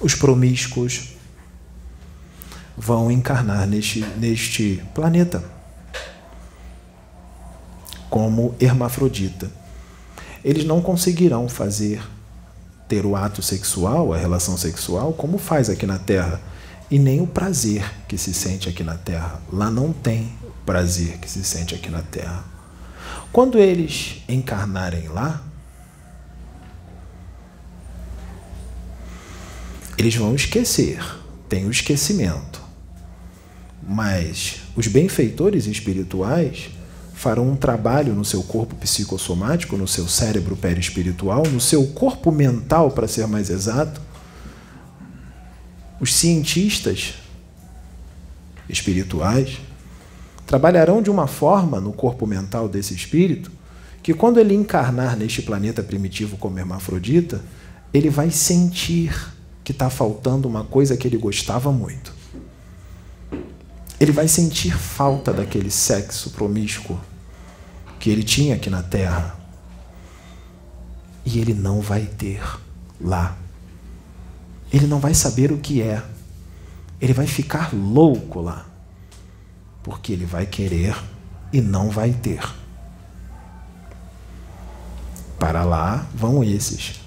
[0.00, 1.10] os promíscuos
[2.74, 5.44] vão encarnar neste, neste planeta
[8.08, 9.50] como hermafrodita.
[10.42, 12.02] Eles não conseguirão fazer
[12.88, 16.55] ter o ato sexual, a relação sexual, como faz aqui na Terra.
[16.90, 19.40] E nem o prazer que se sente aqui na Terra.
[19.52, 20.32] Lá não tem
[20.64, 22.44] prazer que se sente aqui na Terra.
[23.32, 25.42] Quando eles encarnarem lá,
[29.98, 31.02] Eles vão esquecer,
[31.48, 32.60] tem o esquecimento.
[33.82, 36.68] Mas os benfeitores espirituais
[37.14, 42.90] farão um trabalho no seu corpo psicossomático, no seu cérebro perispiritual, no seu corpo mental,
[42.90, 44.02] para ser mais exato.
[46.00, 47.14] Os cientistas
[48.68, 49.58] espirituais
[50.46, 53.50] trabalharão de uma forma no corpo mental desse espírito
[54.02, 57.42] que, quando ele encarnar neste planeta primitivo como hermafrodita,
[57.92, 62.14] ele vai sentir que está faltando uma coisa que ele gostava muito.
[63.98, 67.00] Ele vai sentir falta daquele sexo promíscuo
[67.98, 69.36] que ele tinha aqui na Terra.
[71.24, 72.40] E ele não vai ter
[73.00, 73.36] lá.
[74.72, 76.02] Ele não vai saber o que é.
[77.00, 78.66] Ele vai ficar louco lá
[79.86, 81.00] porque ele vai querer
[81.52, 82.42] e não vai ter.
[85.38, 86.98] Para lá vão esses.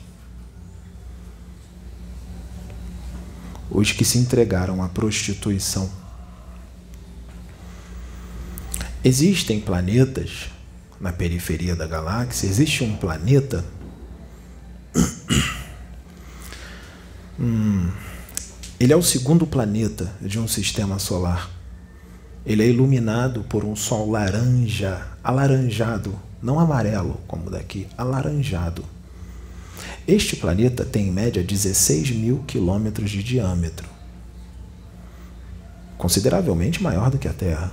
[3.70, 5.92] Os que se entregaram à prostituição.
[9.04, 10.50] Existem planetas
[11.02, 13.66] na periferia da galáxia, existe um planeta.
[17.40, 17.90] hum,
[18.80, 21.50] ele é o segundo planeta de um sistema solar.
[22.46, 28.86] Ele é iluminado por um sol laranja, alaranjado, não amarelo como daqui, alaranjado.
[30.08, 33.88] Este planeta tem em média 16 mil quilômetros de diâmetro,
[35.98, 37.72] consideravelmente maior do que a Terra.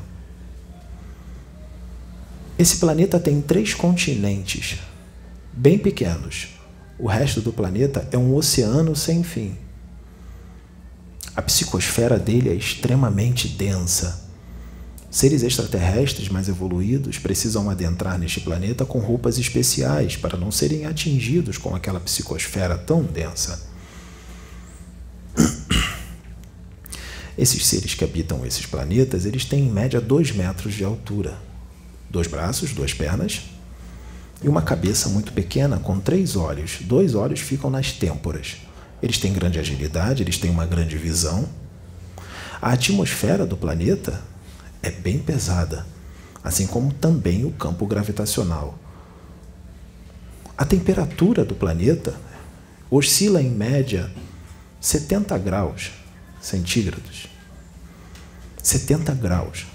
[2.59, 4.79] Esse planeta tem três continentes,
[5.53, 6.56] bem pequenos.
[6.99, 9.57] O resto do planeta é um oceano sem fim.
[11.35, 14.27] A psicosfera dele é extremamente densa
[15.17, 21.57] Seres extraterrestres mais evoluídos precisam adentrar neste planeta com roupas especiais para não serem atingidos
[21.57, 23.67] com aquela psicosfera tão densa.
[27.39, 31.39] Esses seres que habitam esses planetas, eles têm em média dois metros de altura,
[32.11, 33.43] dois braços, duas pernas
[34.43, 36.79] e uma cabeça muito pequena com três olhos.
[36.83, 38.59] Dois olhos ficam nas têmporas.
[39.03, 41.49] Eles têm grande agilidade, eles têm uma grande visão.
[42.61, 44.23] A atmosfera do planeta
[44.83, 45.87] é bem pesada,
[46.43, 48.79] assim como também o campo gravitacional.
[50.57, 52.15] A temperatura do planeta
[52.91, 54.11] oscila em média
[54.81, 55.93] 70 graus
[56.41, 57.29] centígrados.
[58.63, 59.67] 70 graus.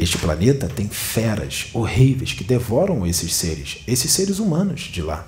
[0.00, 5.26] Este planeta tem feras horríveis que devoram esses seres, esses seres humanos de lá.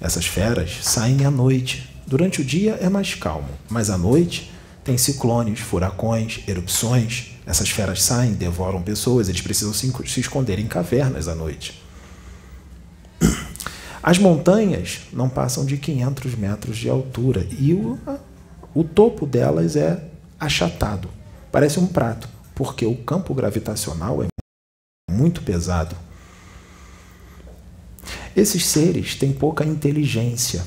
[0.00, 1.88] Essas feras saem à noite.
[2.04, 4.50] Durante o dia é mais calmo, mas à noite
[4.82, 7.36] tem ciclones, furacões, erupções.
[7.46, 11.80] Essas feras saem, devoram pessoas, eles precisam se, esconder em cavernas à noite.
[14.02, 17.96] As montanhas não passam de 500 metros de altura e o,
[18.74, 20.02] o topo delas é
[20.40, 21.08] achatado,
[21.52, 24.28] parece um prato, porque o campo gravitacional é
[25.10, 25.96] muito pesado.
[28.36, 30.64] Esses seres têm pouca inteligência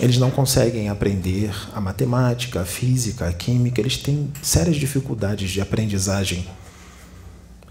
[0.00, 5.60] eles não conseguem aprender a matemática, a física, a química, eles têm sérias dificuldades de
[5.60, 6.46] aprendizagem.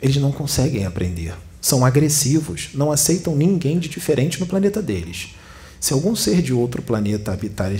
[0.01, 1.33] Eles não conseguem aprender.
[1.61, 5.35] São agressivos, não aceitam ninguém de diferente no planeta deles.
[5.79, 7.71] Se algum ser de outro planeta habitar,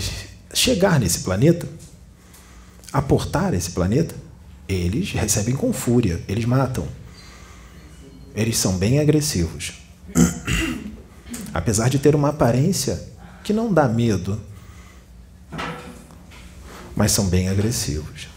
[0.54, 1.68] chegar nesse planeta,
[2.92, 4.14] aportar esse planeta,
[4.68, 6.86] eles recebem com fúria, eles matam.
[8.34, 9.74] Eles são bem agressivos.
[11.52, 13.02] Apesar de ter uma aparência
[13.42, 14.40] que não dá medo,
[16.94, 18.28] mas são bem agressivos.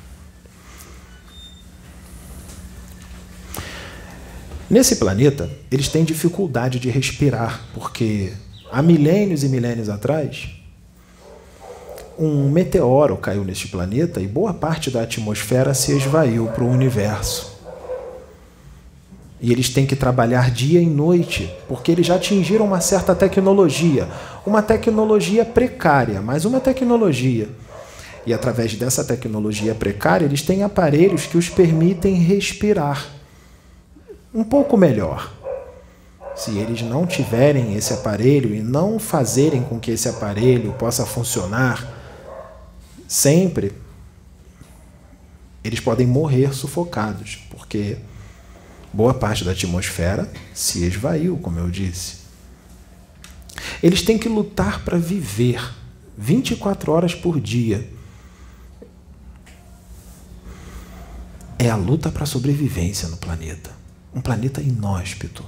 [4.70, 8.32] Nesse planeta, eles têm dificuldade de respirar, porque
[8.72, 10.61] há milênios e milênios atrás,
[12.18, 17.52] um meteoro caiu neste planeta e boa parte da atmosfera se esvaiu para o universo.
[19.40, 24.08] E eles têm que trabalhar dia e noite, porque eles já atingiram uma certa tecnologia,
[24.46, 27.50] uma tecnologia precária, mas uma tecnologia.
[28.24, 33.04] E através dessa tecnologia precária, eles têm aparelhos que os permitem respirar
[34.32, 35.34] um pouco melhor.
[36.36, 42.01] Se eles não tiverem esse aparelho e não fazerem com que esse aparelho possa funcionar
[43.12, 43.74] sempre,
[45.62, 47.98] eles podem morrer sufocados, porque
[48.94, 52.22] boa parte da atmosfera se esvaiu, como eu disse.
[53.84, 55.62] Eles têm que lutar para viver
[56.18, 57.86] 24 horas por dia.
[61.60, 63.72] É a luta para a sobrevivência no planeta.
[64.16, 65.44] Um planeta inóspito,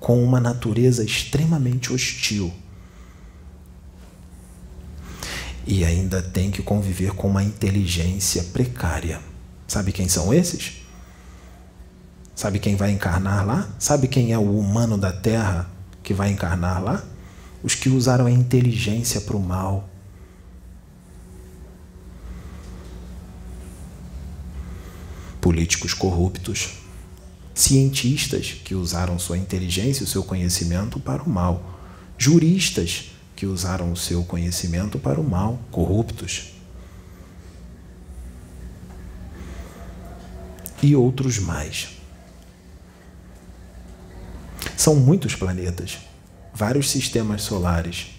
[0.00, 2.52] com uma natureza extremamente hostil.
[5.66, 9.20] E ainda tem que conviver com uma inteligência precária.
[9.68, 10.82] Sabe quem são esses?
[12.34, 13.68] Sabe quem vai encarnar lá?
[13.78, 15.70] Sabe quem é o humano da Terra
[16.02, 17.04] que vai encarnar lá?
[17.62, 19.88] Os que usaram a inteligência para o mal.
[25.40, 26.78] Políticos corruptos,
[27.54, 31.78] cientistas que usaram sua inteligência e seu conhecimento para o mal,
[32.16, 33.11] juristas
[33.42, 36.52] que usaram o seu conhecimento para o mal, corruptos.
[40.80, 41.88] E outros mais.
[44.76, 45.98] São muitos planetas,
[46.54, 48.12] vários sistemas solares.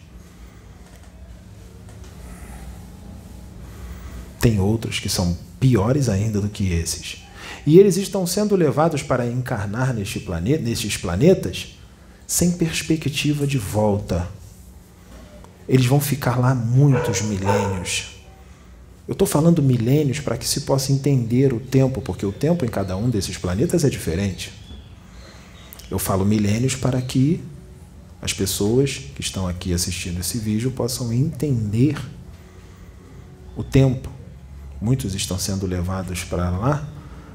[4.41, 7.23] Tem outros que são piores ainda do que esses.
[7.65, 11.77] E eles estão sendo levados para encarnar neste planeta, nestes planetas
[12.27, 14.27] sem perspectiva de volta
[15.67, 18.13] eles vão ficar lá muitos milênios.
[19.07, 22.69] Eu estou falando milênios para que se possa entender o tempo, porque o tempo em
[22.69, 24.51] cada um desses planetas é diferente.
[25.91, 27.43] Eu falo milênios para que
[28.21, 31.97] as pessoas que estão aqui assistindo esse vídeo possam entender
[33.55, 34.09] o tempo.
[34.81, 36.87] Muitos estão sendo levados para lá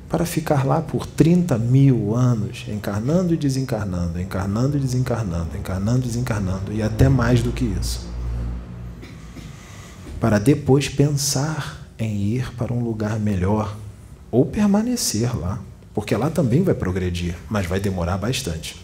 [0.08, 6.02] para ficar lá por 30 mil anos, encarnando e desencarnando, encarnando e desencarnando, encarnando e
[6.08, 8.08] desencarnando, e até mais do que isso
[10.20, 13.76] para depois pensar em ir para um lugar melhor
[14.30, 15.60] ou permanecer lá,
[15.94, 18.76] porque lá também vai progredir, mas vai demorar bastante.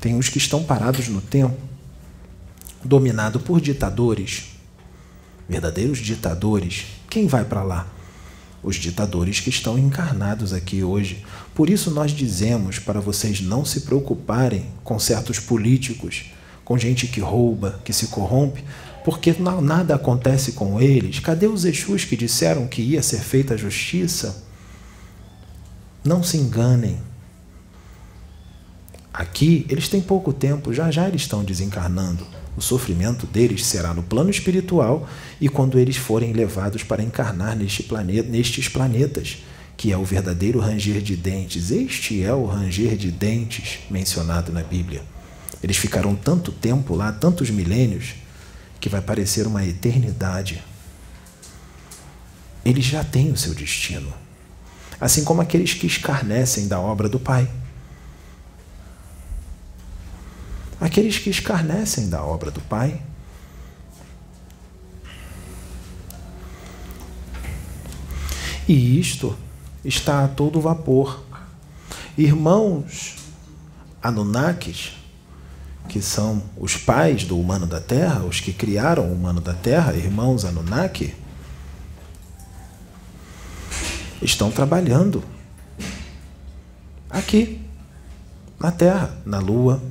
[0.00, 1.56] Tem os que estão parados no tempo,
[2.84, 4.56] dominado por ditadores,
[5.48, 6.86] verdadeiros ditadores.
[7.08, 7.86] Quem vai para lá?
[8.62, 11.24] Os ditadores que estão encarnados aqui hoje.
[11.54, 16.26] Por isso nós dizemos para vocês não se preocuparem com certos políticos,
[16.64, 18.64] com gente que rouba, que se corrompe,
[19.06, 21.20] porque não, nada acontece com eles.
[21.20, 24.44] Cadê os Exus que disseram que ia ser feita a justiça?
[26.04, 26.98] Não se enganem.
[29.14, 32.26] Aqui eles têm pouco tempo, já já eles estão desencarnando.
[32.56, 35.08] O sofrimento deles será no plano espiritual
[35.40, 39.36] e quando eles forem levados para encarnar neste planeta, nestes planetas,
[39.76, 41.70] que é o verdadeiro ranger de dentes.
[41.70, 45.02] Este é o ranger de dentes mencionado na Bíblia.
[45.62, 48.25] Eles ficarão tanto tempo lá, tantos milênios,
[48.86, 50.62] que vai parecer uma eternidade,
[52.64, 54.12] eles já têm o seu destino.
[55.00, 57.50] Assim como aqueles que escarnecem da obra do Pai.
[60.80, 63.02] Aqueles que escarnecem da obra do Pai.
[68.68, 69.36] E isto
[69.84, 71.24] está a todo vapor.
[72.16, 73.16] Irmãos
[74.00, 74.92] Anunnakis
[75.88, 79.94] que são os pais do humano da Terra, os que criaram o humano da Terra,
[79.94, 81.14] irmãos Anunnaki,
[84.20, 85.22] estão trabalhando
[87.10, 87.60] aqui,
[88.58, 89.82] na Terra, na Lua,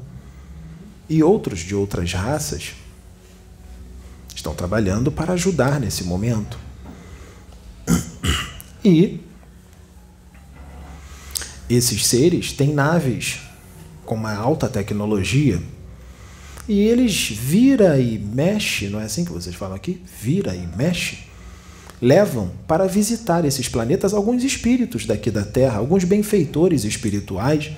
[1.08, 2.74] e outros de outras raças
[4.36, 6.60] estão trabalhando para ajudar nesse momento.
[8.84, 9.20] E
[11.68, 13.40] esses seres têm naves
[14.06, 15.62] com uma alta tecnologia
[16.68, 20.02] e eles vira e mexe, não é assim que vocês falam aqui?
[20.22, 21.20] Vira e mexe.
[22.02, 27.72] Levam para visitar esses planetas alguns espíritos daqui da Terra, alguns benfeitores espirituais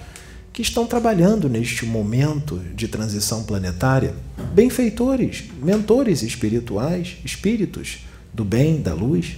[0.53, 4.15] que estão trabalhando neste momento de transição planetária.
[4.53, 7.99] Benfeitores, mentores espirituais, espíritos
[8.33, 9.35] do bem, da luz.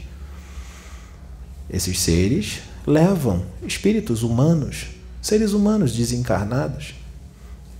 [1.69, 4.85] Esses seres levam espíritos humanos,
[5.21, 6.93] seres humanos desencarnados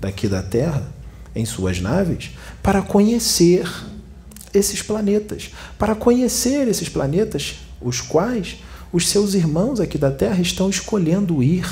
[0.02, 0.99] daqui da Terra
[1.36, 3.68] em suas naves para conhecer
[4.54, 8.58] esses planetas, para conhecer esses planetas, os quais
[8.92, 11.68] os seus irmãos aqui da Terra estão escolhendo ir.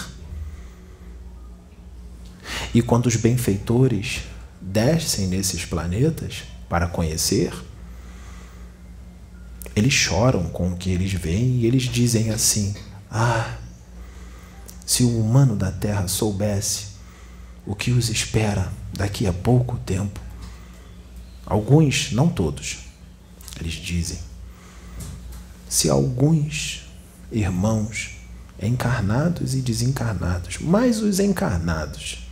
[2.74, 4.22] E quando os benfeitores
[4.62, 7.51] descem nesses planetas para conhecer,
[9.76, 12.76] eles choram com o que eles veem e eles dizem assim:
[13.10, 13.58] Ah,
[14.86, 16.97] se o humano da Terra soubesse
[17.66, 20.20] o que os espera daqui a pouco tempo.
[21.45, 22.80] Alguns, não todos,
[23.60, 24.20] eles dizem:
[25.70, 26.86] se alguns
[27.32, 28.18] irmãos
[28.62, 32.28] encarnados e desencarnados, mais os encarnados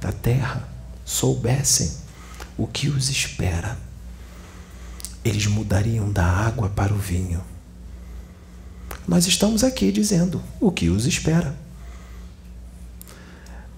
[0.00, 0.68] da terra,
[1.04, 1.90] soubessem
[2.58, 3.78] o que os espera,
[5.24, 7.42] eles mudariam da água para o vinho.
[9.08, 11.56] Nós estamos aqui dizendo o que os espera.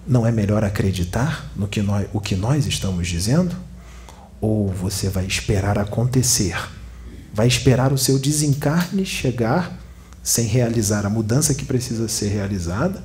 [0.07, 3.55] Não é melhor acreditar no que nós, o que nós estamos dizendo?
[4.39, 6.55] Ou você vai esperar acontecer
[7.35, 9.77] vai esperar o seu desencarne chegar
[10.23, 13.03] sem realizar a mudança que precisa ser realizada,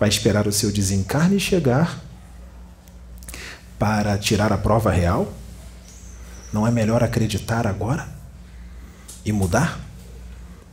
[0.00, 2.02] vai esperar o seu desencarne chegar
[3.78, 5.32] para tirar a prova real?
[6.52, 8.08] Não é melhor acreditar agora
[9.24, 9.78] e mudar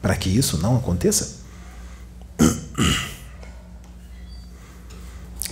[0.01, 1.43] para que isso não aconteça?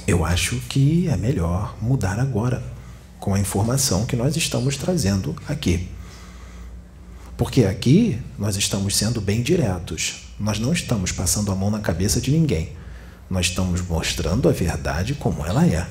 [0.07, 2.63] Eu acho que é melhor mudar agora
[3.19, 5.87] com a informação que nós estamos trazendo aqui.
[7.37, 10.27] Porque aqui nós estamos sendo bem diretos.
[10.39, 12.73] Nós não estamos passando a mão na cabeça de ninguém.
[13.29, 15.87] Nós estamos mostrando a verdade como ela é.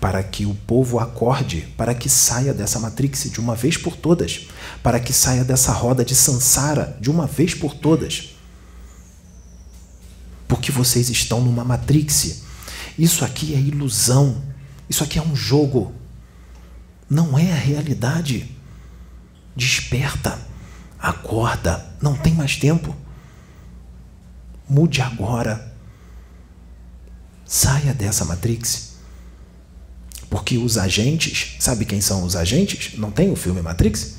[0.00, 4.48] Para que o povo acorde, para que saia dessa matrix de uma vez por todas,
[4.82, 8.30] para que saia dessa roda de sansara de uma vez por todas.
[10.48, 12.45] Porque vocês estão numa matrix.
[12.98, 14.42] Isso aqui é ilusão.
[14.88, 15.94] Isso aqui é um jogo
[17.08, 18.50] não é a realidade.
[19.54, 20.38] Desperta,
[20.98, 22.94] acorda, não tem mais tempo.
[24.68, 25.74] Mude agora.
[27.44, 28.96] Saia dessa matrix.
[30.28, 32.98] Porque os agentes, sabe quem são os agentes?
[32.98, 34.16] Não tem o filme Matrix?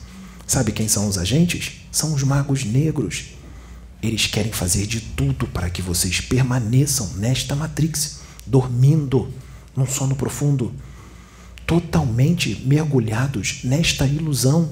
[0.47, 1.81] Sabe quem são os agentes?
[1.91, 3.33] São os magos negros.
[4.01, 8.16] Eles querem fazer de tudo para que vocês permaneçam nesta matrix,
[8.47, 9.31] dormindo
[9.75, 10.73] num sono profundo
[11.67, 14.69] totalmente mergulhados nesta ilusão,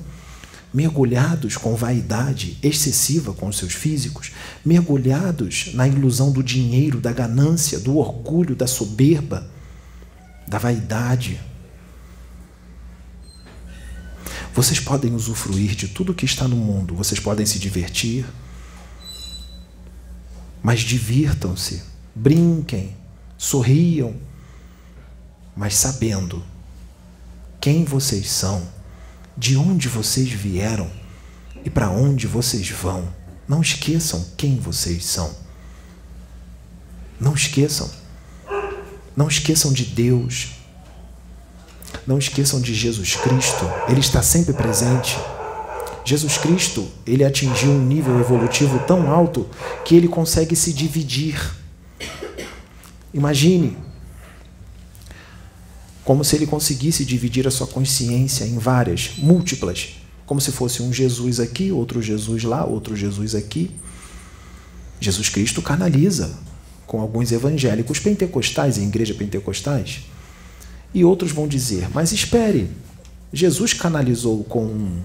[0.74, 4.32] mergulhados com vaidade excessiva com os seus físicos,
[4.66, 9.50] mergulhados na ilusão do dinheiro, da ganância, do orgulho, da soberba,
[10.48, 11.40] da vaidade.
[14.54, 18.26] Vocês podem usufruir de tudo que está no mundo, vocês podem se divertir,
[20.64, 21.84] mas divirtam-se,
[22.16, 22.96] brinquem,
[23.38, 24.16] sorriam,
[25.56, 26.44] mas sabendo
[27.60, 28.62] quem vocês são,
[29.38, 30.90] de onde vocês vieram
[31.64, 33.08] e para onde vocês vão.
[33.48, 35.36] Não esqueçam quem vocês são.
[37.20, 37.90] Não esqueçam.
[39.16, 40.52] Não esqueçam de Deus.
[42.06, 43.66] Não esqueçam de Jesus Cristo.
[43.88, 45.18] Ele está sempre presente.
[46.04, 49.50] Jesus Cristo, ele atingiu um nível evolutivo tão alto
[49.84, 51.36] que ele consegue se dividir.
[53.16, 53.78] Imagine
[56.04, 59.96] como se ele conseguisse dividir a sua consciência em várias, múltiplas,
[60.26, 63.72] como se fosse um Jesus aqui, outro Jesus lá, outro Jesus aqui.
[65.00, 66.38] Jesus Cristo canaliza
[66.86, 70.02] com alguns evangélicos pentecostais em igreja pentecostais.
[70.94, 72.70] E outros vão dizer: Mas espere,
[73.32, 75.00] Jesus canalizou com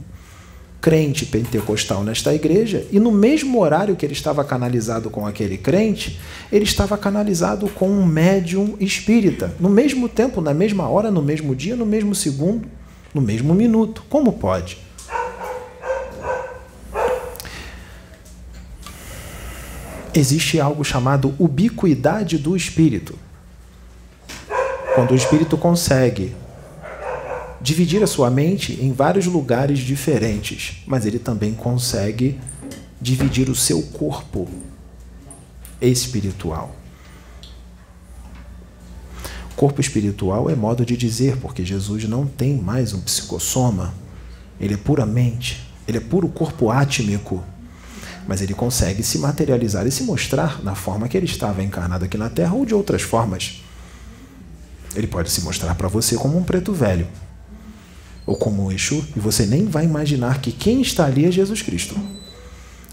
[0.80, 6.18] crente pentecostal nesta igreja, e no mesmo horário que ele estava canalizado com aquele crente,
[6.50, 11.54] ele estava canalizado com um médium espírita, no mesmo tempo, na mesma hora, no mesmo
[11.54, 12.66] dia, no mesmo segundo,
[13.12, 14.04] no mesmo minuto.
[14.08, 14.78] Como pode?
[20.14, 23.16] Existe algo chamado ubiquidade do espírito.
[24.94, 26.34] Quando o espírito consegue
[27.60, 32.40] dividir a sua mente em vários lugares diferentes, mas ele também consegue
[33.00, 34.48] dividir o seu corpo
[35.80, 36.74] espiritual.
[39.56, 43.92] Corpo espiritual é modo de dizer, porque Jesus não tem mais um psicossoma,
[44.58, 47.44] ele é puramente, ele é puro corpo átmico,
[48.26, 52.16] mas ele consegue se materializar e se mostrar na forma que ele estava encarnado aqui
[52.16, 53.62] na Terra ou de outras formas.
[54.94, 57.06] Ele pode se mostrar para você como um preto velho,
[58.30, 61.62] ou como um Exu, e você nem vai imaginar que quem está ali é Jesus
[61.62, 61.96] Cristo.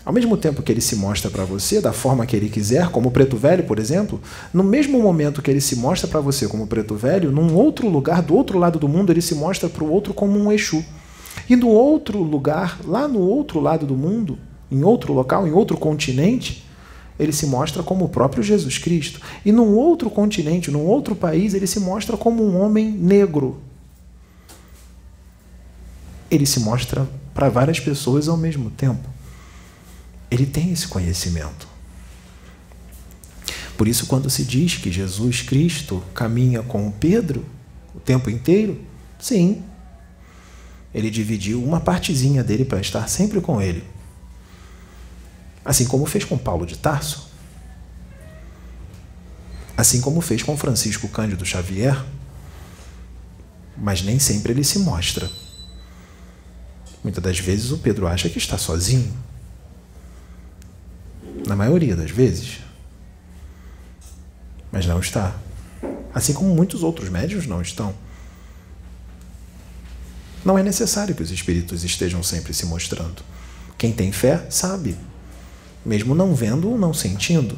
[0.04, 3.10] Ao mesmo tempo que ele se mostra para você da forma que ele quiser, como
[3.10, 4.20] o preto velho, por exemplo,
[4.52, 8.24] no mesmo momento que ele se mostra para você como preto velho, num outro lugar,
[8.24, 10.84] do outro lado do mundo, ele se mostra para o outro como um Exu.
[11.48, 14.40] E no outro lugar, lá no outro lado do mundo,
[14.72, 16.66] em outro local, em outro continente,
[17.20, 19.22] ele se mostra como o próprio Jesus Cristo.
[19.46, 23.67] E num outro continente, num outro país, ele se mostra como um homem negro,
[26.30, 29.08] ele se mostra para várias pessoas ao mesmo tempo.
[30.30, 31.68] Ele tem esse conhecimento.
[33.78, 37.46] Por isso, quando se diz que Jesus Cristo caminha com Pedro
[37.94, 38.82] o tempo inteiro,
[39.20, 39.64] sim,
[40.94, 43.84] ele dividiu uma partezinha dele para estar sempre com ele.
[45.64, 47.30] Assim como fez com Paulo de Tarso.
[49.78, 52.04] Assim como fez com Francisco Cândido Xavier.
[53.78, 55.30] Mas nem sempre ele se mostra.
[57.08, 59.14] Muitas das vezes o Pedro acha que está sozinho.
[61.48, 62.60] Na maioria das vezes.
[64.70, 65.34] Mas não está.
[66.14, 67.96] Assim como muitos outros médios não estão.
[70.44, 73.24] Não é necessário que os espíritos estejam sempre se mostrando.
[73.78, 74.98] Quem tem fé sabe,
[75.86, 77.58] mesmo não vendo ou não sentindo.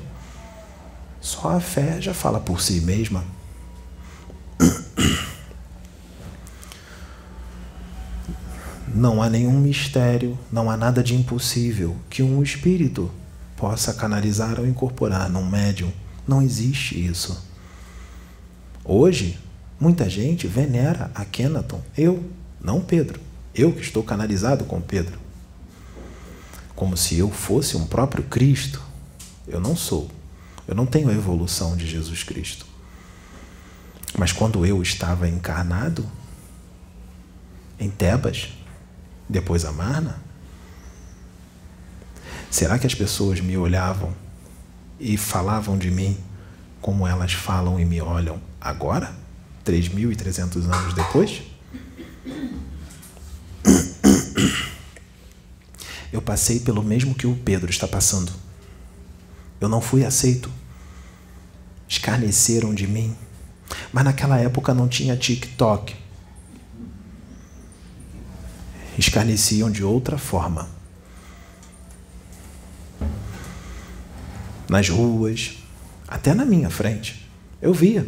[1.20, 3.26] Só a fé já fala por si mesma.
[8.94, 13.12] Não há nenhum mistério, não há nada de impossível que um espírito
[13.56, 15.92] possa canalizar ou incorporar num médium.
[16.28, 17.46] Não existe isso.
[18.84, 19.38] Hoje,
[19.80, 21.82] muita gente venera a Kenaton.
[21.98, 22.24] Eu,
[22.60, 23.20] não Pedro.
[23.54, 25.20] Eu que estou canalizado com Pedro.
[26.76, 28.82] Como se eu fosse um próprio Cristo.
[29.48, 30.10] Eu não sou.
[30.68, 32.66] Eu não tenho a evolução de Jesus Cristo.
[34.18, 36.06] Mas quando eu estava encarnado
[37.80, 38.50] em Tebas,
[39.30, 40.19] depois a Marna,
[42.49, 44.13] será que as pessoas me olhavam
[44.99, 46.17] e falavam de mim
[46.82, 49.13] como elas falam e me olham agora,
[49.63, 51.43] 3.300 anos depois?
[56.11, 58.32] Eu passei pelo mesmo que o Pedro está passando.
[59.61, 60.51] Eu não fui aceito.
[61.88, 63.15] Escarneceram de mim.
[63.93, 65.95] Mas naquela época não tinha TikTok,
[69.00, 70.68] escarneciam de outra forma.
[74.68, 75.58] Nas ruas,
[76.08, 77.30] até na minha frente,
[77.62, 78.06] eu via.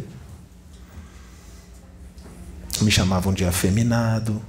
[2.80, 4.40] Me chamavam de afeminado.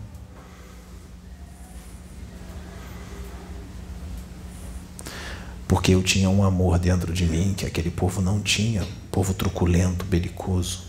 [5.67, 8.87] Porque eu tinha um amor dentro de mim que aquele povo não tinha.
[9.11, 10.83] Povo truculento, belicoso,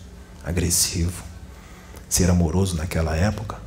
[0.45, 1.23] agressivo.
[2.09, 3.65] Ser amoroso naquela época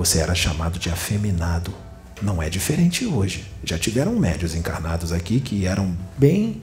[0.00, 1.74] você era chamado de afeminado.
[2.22, 3.46] Não é diferente hoje.
[3.62, 6.62] Já tiveram médios encarnados aqui que eram bem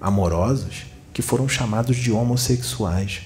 [0.00, 3.24] amorosos, que foram chamados de homossexuais.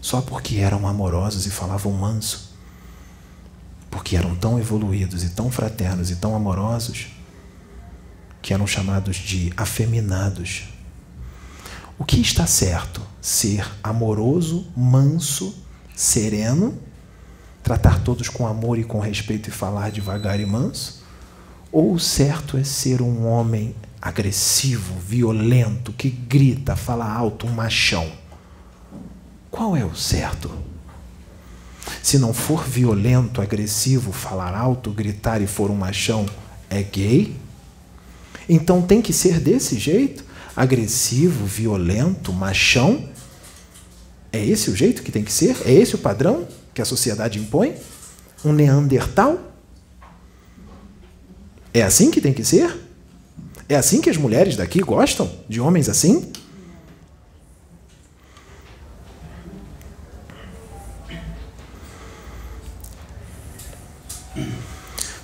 [0.00, 2.52] Só porque eram amorosos e falavam manso.
[3.90, 7.08] Porque eram tão evoluídos e tão fraternos e tão amorosos
[8.40, 10.68] que eram chamados de afeminados.
[11.98, 13.02] O que está certo?
[13.20, 15.52] Ser amoroso, manso,
[15.96, 16.78] sereno
[17.62, 21.02] tratar todos com amor e com respeito e falar devagar e manso?
[21.70, 28.10] Ou o certo é ser um homem agressivo, violento, que grita, fala alto, um machão?
[29.50, 30.50] Qual é o certo?
[32.02, 36.26] Se não for violento, agressivo, falar alto, gritar e for um machão,
[36.68, 37.36] é gay?
[38.48, 40.24] Então tem que ser desse jeito?
[40.54, 43.08] Agressivo, violento, machão?
[44.32, 45.56] É esse o jeito que tem que ser?
[45.64, 46.46] É esse o padrão?
[46.74, 47.76] Que a sociedade impõe?
[48.44, 49.38] Um Neandertal?
[51.74, 52.76] É assim que tem que ser?
[53.68, 55.30] É assim que as mulheres daqui gostam?
[55.48, 56.32] De homens assim?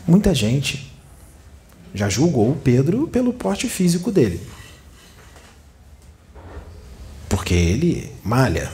[0.06, 0.90] Muita gente
[1.92, 4.40] já julgou o Pedro pelo porte físico dele.
[7.28, 8.72] Porque ele malha,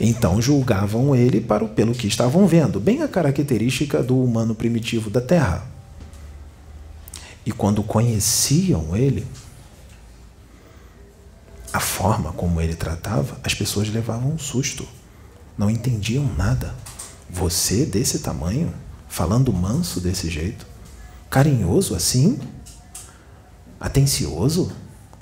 [0.00, 5.10] então julgavam ele para o pelo que estavam vendo, bem a característica do humano primitivo
[5.10, 5.66] da Terra.
[7.44, 9.26] E quando conheciam ele,
[11.72, 14.86] a forma como ele tratava, as pessoas levavam um susto.
[15.56, 16.74] Não entendiam nada.
[17.28, 18.72] Você desse tamanho,
[19.08, 20.66] falando manso desse jeito,
[21.28, 22.38] carinhoso assim,
[23.80, 24.72] atencioso.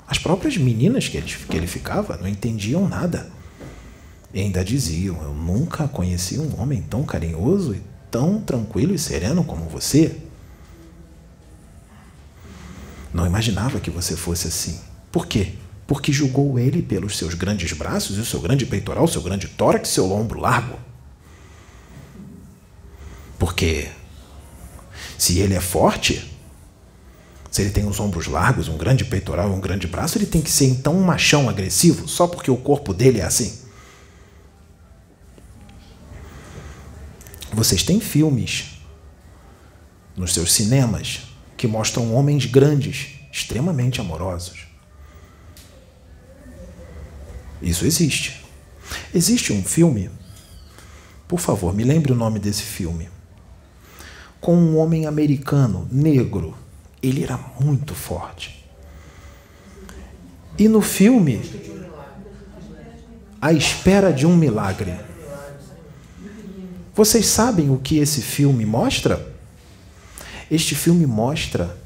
[0.07, 3.29] As próprias meninas que ele, que ele ficava não entendiam nada.
[4.37, 7.81] E ainda diziam: Eu nunca conheci um homem tão carinhoso e
[8.11, 10.15] tão tranquilo e sereno como você.
[13.11, 14.79] Não imaginava que você fosse assim.
[15.11, 15.53] Por quê?
[15.87, 19.47] Porque julgou ele pelos seus grandes braços e o seu grande peitoral, o seu grande
[19.47, 20.77] tórax seu ombro largo.
[23.39, 23.89] Porque
[25.17, 26.31] se ele é forte,
[27.49, 30.51] se ele tem os ombros largos, um grande peitoral um grande braço, ele tem que
[30.51, 33.65] ser então um machão agressivo só porque o corpo dele é assim.
[37.57, 38.77] Vocês têm filmes
[40.15, 41.23] nos seus cinemas
[41.57, 44.67] que mostram homens grandes, extremamente amorosos.
[47.59, 48.45] Isso existe.
[49.11, 50.11] Existe um filme,
[51.27, 53.09] por favor, me lembre o nome desse filme,
[54.39, 56.55] com um homem americano, negro.
[57.01, 58.63] Ele era muito forte.
[60.59, 61.41] E no filme,
[63.41, 65.06] A Espera de um Milagre.
[66.97, 69.31] Vocês sabem o que esse filme mostra?
[70.49, 71.77] Este filme mostra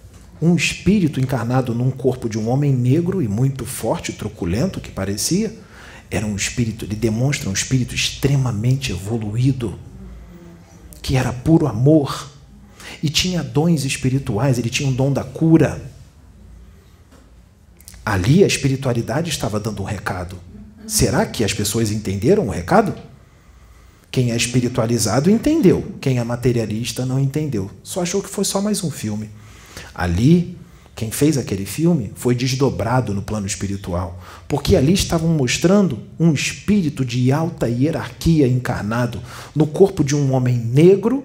[0.41, 5.53] um espírito encarnado num corpo de um homem negro e muito forte, truculento que parecia.
[6.09, 9.77] Era um espírito, ele demonstra um espírito extremamente evoluído,
[11.01, 12.31] que era puro amor
[13.03, 15.91] e tinha dons espirituais, ele tinha um dom da cura.
[18.05, 20.37] Ali a espiritualidade estava dando um recado.
[20.87, 23.10] Será que as pessoas entenderam o recado?
[24.11, 27.71] Quem é espiritualizado entendeu, quem é materialista não entendeu.
[27.81, 29.29] Só achou que foi só mais um filme.
[29.95, 30.57] Ali,
[30.93, 37.05] quem fez aquele filme foi desdobrado no plano espiritual, porque ali estavam mostrando um espírito
[37.05, 39.21] de alta hierarquia encarnado
[39.55, 41.23] no corpo de um homem negro,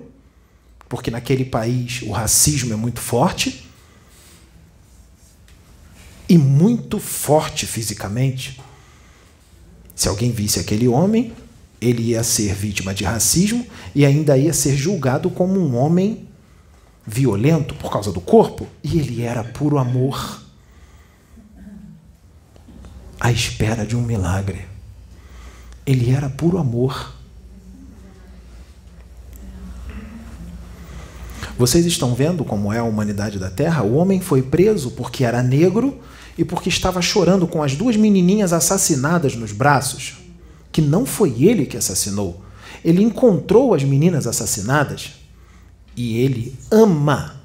[0.89, 3.67] porque naquele país o racismo é muito forte
[6.29, 8.61] e muito forte fisicamente.
[9.95, 11.33] Se alguém visse aquele homem,
[11.81, 16.27] ele ia ser vítima de racismo e ainda ia ser julgado como um homem
[17.07, 20.43] violento por causa do corpo, e ele era puro amor.
[23.21, 24.67] À espera de um milagre.
[25.87, 27.15] Ele era puro amor.
[31.57, 33.83] Vocês estão vendo como é a humanidade da Terra?
[33.83, 35.99] O homem foi preso porque era negro
[36.37, 40.26] e porque estava chorando com as duas menininhas assassinadas nos braços
[40.77, 42.43] que não foi ele que assassinou.
[42.85, 45.13] Ele encontrou as meninas assassinadas
[45.97, 47.41] e ele ama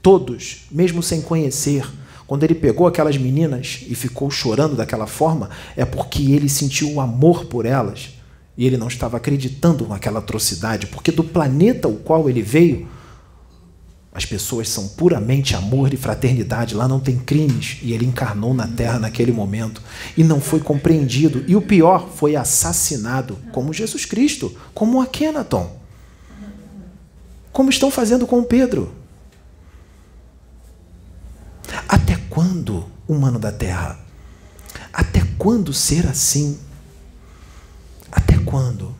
[0.00, 1.86] todos, mesmo sem conhecer.
[2.26, 7.02] Quando ele pegou aquelas meninas e ficou chorando daquela forma, é porque ele sentiu o
[7.02, 8.14] amor por elas
[8.56, 12.88] e ele não estava acreditando naquela atrocidade, porque do planeta o qual ele veio,
[14.14, 17.78] as pessoas são puramente amor e fraternidade, lá não tem crimes.
[17.82, 19.82] E ele encarnou na terra naquele momento
[20.16, 21.44] e não foi compreendido.
[21.48, 25.76] E o pior, foi assassinado, como Jesus Cristo, como Akhenaton.
[27.52, 28.94] Como estão fazendo com Pedro.
[31.88, 33.98] Até quando, humano da terra?
[34.92, 36.56] Até quando ser assim?
[38.12, 38.94] Até quando?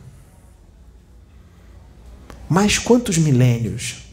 [2.49, 4.04] Mais quantos milênios?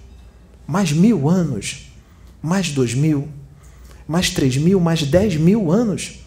[0.73, 1.93] Mais mil anos,
[2.41, 3.29] mais dois mil,
[4.09, 6.21] mais três mil, mais dez mil anos?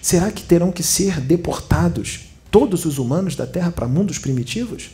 [0.00, 4.88] Será que terão que ser deportados todos os humanos da Terra para mundos primitivos?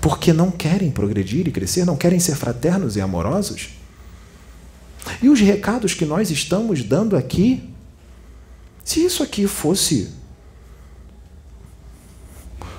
[0.00, 3.68] Porque não querem progredir e crescer, não querem ser fraternos e amorosos?
[5.22, 7.62] E os recados que nós estamos dando aqui,
[8.84, 10.25] se isso aqui fosse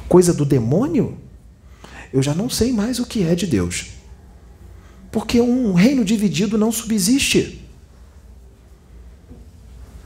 [0.07, 1.17] coisa do demônio,
[2.13, 3.87] eu já não sei mais o que é de Deus.
[5.11, 7.61] Porque um reino dividido não subsiste.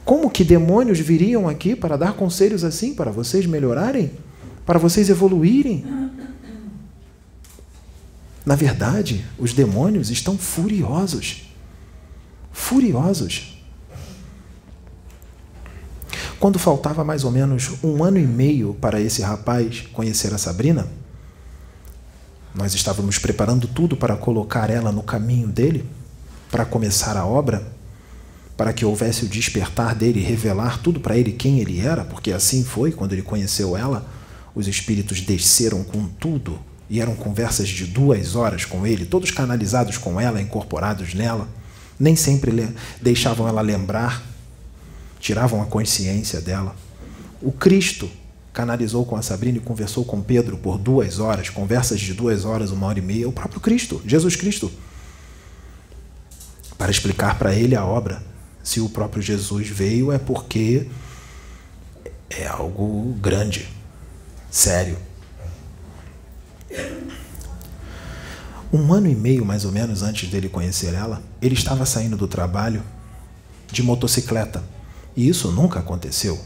[0.03, 4.11] Como que demônios viriam aqui para dar conselhos assim, para vocês melhorarem?
[4.65, 5.85] Para vocês evoluírem?
[8.45, 11.43] Na verdade, os demônios estão furiosos.
[12.51, 13.50] Furiosos.
[16.41, 20.87] Quando faltava mais ou menos um ano e meio para esse rapaz conhecer a Sabrina,
[22.55, 25.85] nós estávamos preparando tudo para colocar ela no caminho dele,
[26.49, 27.71] para começar a obra,
[28.57, 32.63] para que houvesse o despertar dele revelar tudo para ele quem ele era, porque assim
[32.63, 34.03] foi quando ele conheceu ela.
[34.55, 39.95] Os espíritos desceram com tudo e eram conversas de duas horas com ele, todos canalizados
[39.95, 41.47] com ela, incorporados nela.
[41.99, 42.67] Nem sempre
[42.99, 44.30] deixavam ela lembrar
[45.21, 46.75] tiravam a consciência dela.
[47.41, 48.09] O Cristo
[48.51, 52.71] canalizou com a Sabrina e conversou com Pedro por duas horas, conversas de duas horas,
[52.71, 54.69] uma hora e meia, o próprio Cristo, Jesus Cristo,
[56.77, 58.21] para explicar para ele a obra.
[58.63, 60.87] Se o próprio Jesus veio, é porque
[62.29, 63.69] é algo grande,
[64.49, 64.97] sério.
[68.73, 72.27] Um ano e meio, mais ou menos, antes dele conhecer ela, ele estava saindo do
[72.27, 72.83] trabalho
[73.71, 74.63] de motocicleta
[75.15, 76.39] e isso nunca aconteceu.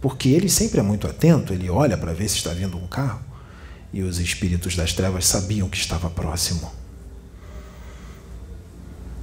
[0.00, 3.20] Porque ele sempre é muito atento, ele olha para ver se está vindo um carro.
[3.92, 6.72] E os espíritos das trevas sabiam que estava próximo.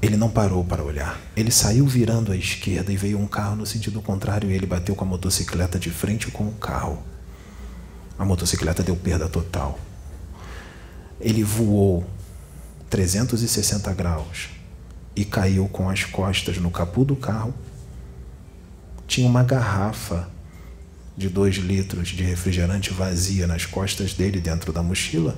[0.02, 1.20] Ele não parou para olhar.
[1.36, 4.96] Ele saiu virando à esquerda e veio um carro no sentido contrário e ele bateu
[4.96, 7.04] com a motocicleta de frente com o carro.
[8.18, 9.78] A motocicleta deu perda total.
[11.20, 12.06] Ele voou
[12.90, 14.50] 360 graus
[15.16, 17.54] e caiu com as costas no capô do carro
[19.10, 20.30] tinha uma garrafa
[21.18, 25.36] de dois litros de refrigerante vazia nas costas dele dentro da mochila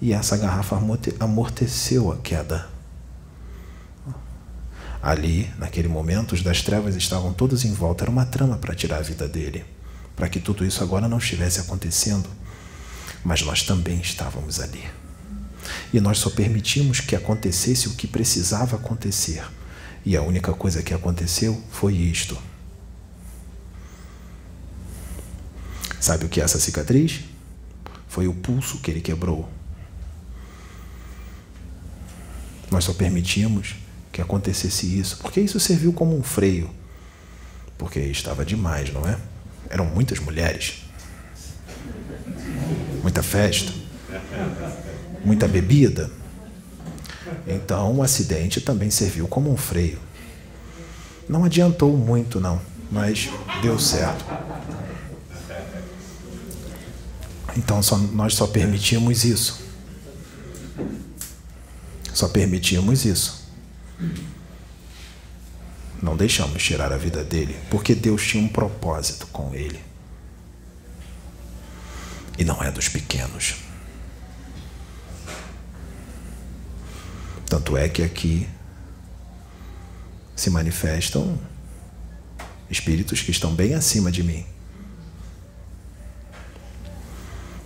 [0.00, 0.76] e essa garrafa
[1.20, 2.66] amorteceu a queda.
[5.00, 8.04] Ali, naquele momento, os das trevas estavam todos em volta.
[8.04, 9.64] Era uma trama para tirar a vida dele,
[10.16, 12.28] para que tudo isso agora não estivesse acontecendo.
[13.24, 14.84] Mas nós também estávamos ali.
[15.92, 19.44] E nós só permitimos que acontecesse o que precisava acontecer.
[20.04, 22.36] E a única coisa que aconteceu foi isto
[26.12, 27.20] Sabe o que é essa cicatriz?
[28.06, 29.48] Foi o pulso que ele quebrou.
[32.70, 33.76] Nós só permitimos
[34.12, 36.68] que acontecesse isso, porque isso serviu como um freio.
[37.78, 39.16] Porque estava demais, não é?
[39.70, 40.84] Eram muitas mulheres,
[43.02, 43.72] muita festa,
[45.24, 46.10] muita bebida.
[47.46, 49.98] Então o acidente também serviu como um freio.
[51.26, 52.60] Não adiantou muito, não,
[52.90, 53.30] mas
[53.62, 54.26] deu certo.
[57.56, 59.60] Então só, nós só permitimos isso.
[62.12, 63.42] Só permitimos isso.
[66.02, 69.80] Não deixamos tirar a vida dele, porque Deus tinha um propósito com ele.
[72.38, 73.56] E não é dos pequenos.
[77.46, 78.48] Tanto é que aqui
[80.34, 81.38] se manifestam
[82.70, 84.44] espíritos que estão bem acima de mim.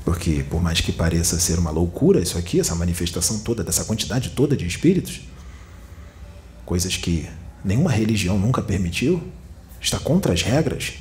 [0.07, 4.31] Porque, por mais que pareça ser uma loucura isso aqui, essa manifestação toda, dessa quantidade
[4.31, 5.23] toda de espíritos,
[6.65, 7.29] coisas que
[7.65, 9.21] nenhuma religião nunca permitiu,
[9.81, 10.93] está contra as regras.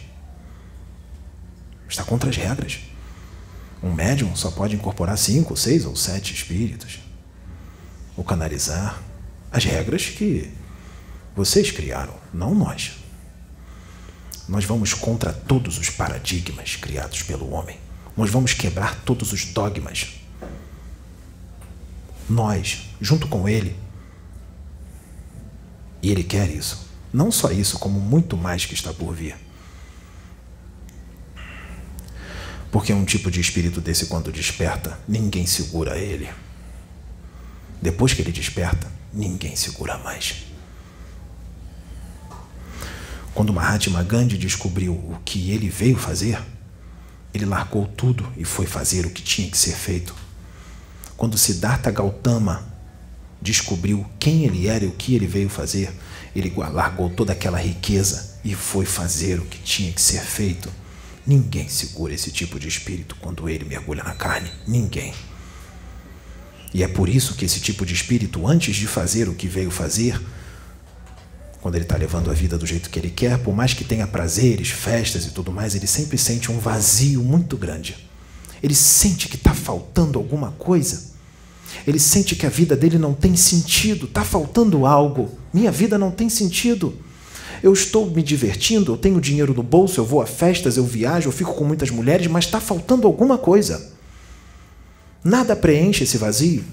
[1.87, 2.79] Está contra as regras.
[3.83, 6.97] Um médium só pode incorporar cinco, seis ou sete espíritos.
[8.17, 9.03] Ou canalizar.
[9.51, 10.51] As regras que
[11.35, 12.93] vocês criaram, não nós.
[14.49, 17.84] Nós vamos contra todos os paradigmas criados pelo homem.
[18.15, 20.13] Nós vamos quebrar todos os dogmas.
[22.29, 23.75] Nós, junto com Ele.
[26.01, 26.85] E Ele quer isso.
[27.13, 29.35] Não só isso, como muito mais que está por vir.
[32.75, 36.29] Porque um tipo de espírito desse, quando desperta, ninguém segura ele.
[37.81, 40.43] Depois que ele desperta, ninguém segura mais.
[43.33, 46.37] Quando Mahatma Gandhi descobriu o que ele veio fazer,
[47.35, 50.15] ele largou tudo e foi fazer o que tinha que ser feito.
[51.17, 52.65] Quando Siddhartha Gautama
[53.41, 55.93] descobriu quem ele era e o que ele veio fazer,
[56.35, 60.71] ele largou toda aquela riqueza e foi fazer o que tinha que ser feito.
[61.27, 64.49] Ninguém segura esse tipo de espírito quando ele mergulha na carne.
[64.67, 65.13] Ninguém.
[66.73, 69.71] E é por isso que esse tipo de espírito, antes de fazer o que veio
[69.71, 70.21] fazer,
[71.65, 74.05] quando ele está levando a vida do jeito que ele quer, por mais que tenha
[74.05, 78.07] prazeres, festas e tudo mais, ele sempre sente um vazio muito grande.
[78.61, 81.05] Ele sente que está faltando alguma coisa.
[81.87, 85.31] Ele sente que a vida dele não tem sentido, está faltando algo.
[85.51, 86.93] Minha vida não tem sentido.
[87.63, 91.29] Eu estou me divertindo, eu tenho dinheiro no bolso, eu vou a festas, eu viajo,
[91.29, 93.91] eu fico com muitas mulheres, mas está faltando alguma coisa.
[95.23, 96.63] Nada preenche esse vazio.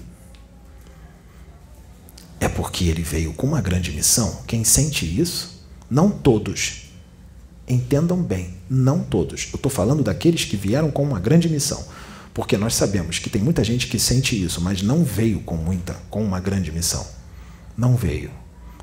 [2.55, 4.41] Porque ele veio com uma grande missão.
[4.47, 6.83] Quem sente isso, não todos.
[7.67, 9.49] Entendam bem, não todos.
[9.51, 11.83] Eu estou falando daqueles que vieram com uma grande missão.
[12.33, 15.93] Porque nós sabemos que tem muita gente que sente isso, mas não veio com muita,
[16.09, 17.05] com uma grande missão.
[17.77, 18.31] Não veio.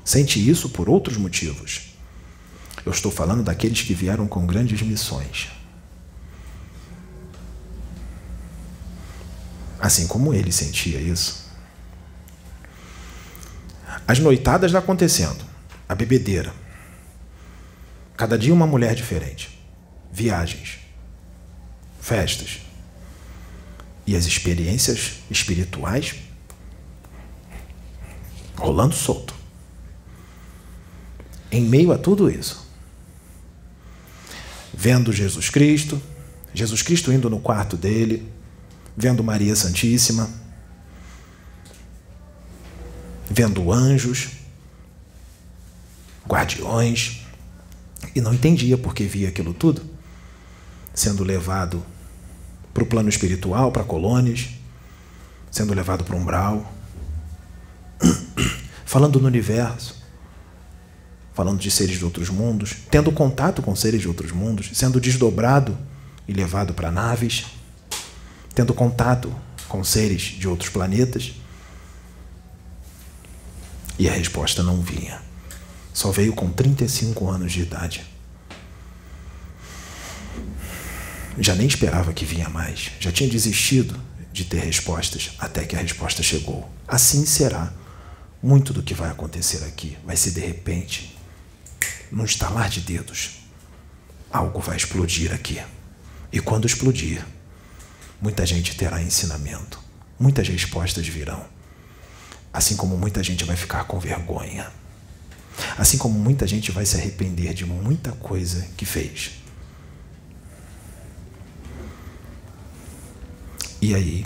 [0.03, 1.91] Sente isso por outros motivos.
[2.85, 5.49] Eu estou falando daqueles que vieram com grandes missões.
[9.79, 11.40] Assim como ele sentia isso.
[14.07, 15.43] As noitadas acontecendo,
[15.87, 16.53] a bebedeira.
[18.17, 19.59] Cada dia uma mulher diferente.
[20.11, 20.79] Viagens,
[21.99, 22.59] festas.
[24.05, 26.15] E as experiências espirituais
[28.57, 29.33] rolando solto.
[31.51, 32.65] Em meio a tudo isso,
[34.73, 36.01] vendo Jesus Cristo,
[36.53, 38.31] Jesus Cristo indo no quarto dele,
[38.95, 40.29] vendo Maria Santíssima,
[43.31, 44.29] vendo anjos,
[46.27, 47.21] guardiões,
[48.13, 49.81] e não entendia porque via aquilo tudo,
[50.93, 51.83] sendo levado
[52.73, 54.49] para o plano espiritual, para colônias,
[55.49, 56.73] sendo levado para o umbral,
[58.85, 60.01] falando no universo,
[61.33, 65.77] falando de seres de outros mundos, tendo contato com seres de outros mundos, sendo desdobrado
[66.27, 67.45] e levado para naves,
[68.53, 69.33] tendo contato
[69.69, 71.40] com seres de outros planetas
[74.01, 75.21] e a resposta não vinha.
[75.93, 78.03] Só veio com 35 anos de idade.
[81.37, 82.89] Já nem esperava que vinha mais.
[82.99, 83.95] Já tinha desistido
[84.33, 86.67] de ter respostas até que a resposta chegou.
[86.87, 87.71] Assim será.
[88.41, 91.15] Muito do que vai acontecer aqui vai ser de repente,
[92.11, 93.41] num estalar de dedos.
[94.33, 95.61] Algo vai explodir aqui.
[96.31, 97.23] E quando explodir,
[98.19, 99.79] muita gente terá ensinamento.
[100.19, 101.60] Muitas respostas virão.
[102.53, 104.71] Assim como muita gente vai ficar com vergonha.
[105.77, 109.31] Assim como muita gente vai se arrepender de muita coisa que fez.
[113.81, 114.25] E aí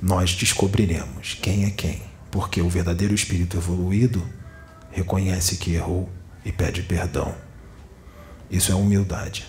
[0.00, 4.26] nós descobriremos quem é quem, porque o verdadeiro espírito evoluído
[4.90, 6.08] reconhece que errou
[6.44, 7.34] e pede perdão.
[8.50, 9.46] Isso é humildade.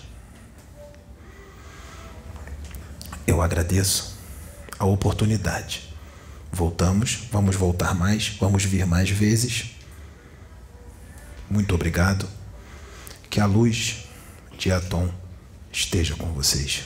[3.26, 4.18] Eu agradeço
[4.78, 5.89] a oportunidade.
[6.52, 9.76] Voltamos, vamos voltar mais, vamos vir mais vezes.
[11.48, 12.28] Muito obrigado.
[13.28, 14.04] Que a luz
[14.58, 15.08] de Atom
[15.72, 16.84] esteja com vocês.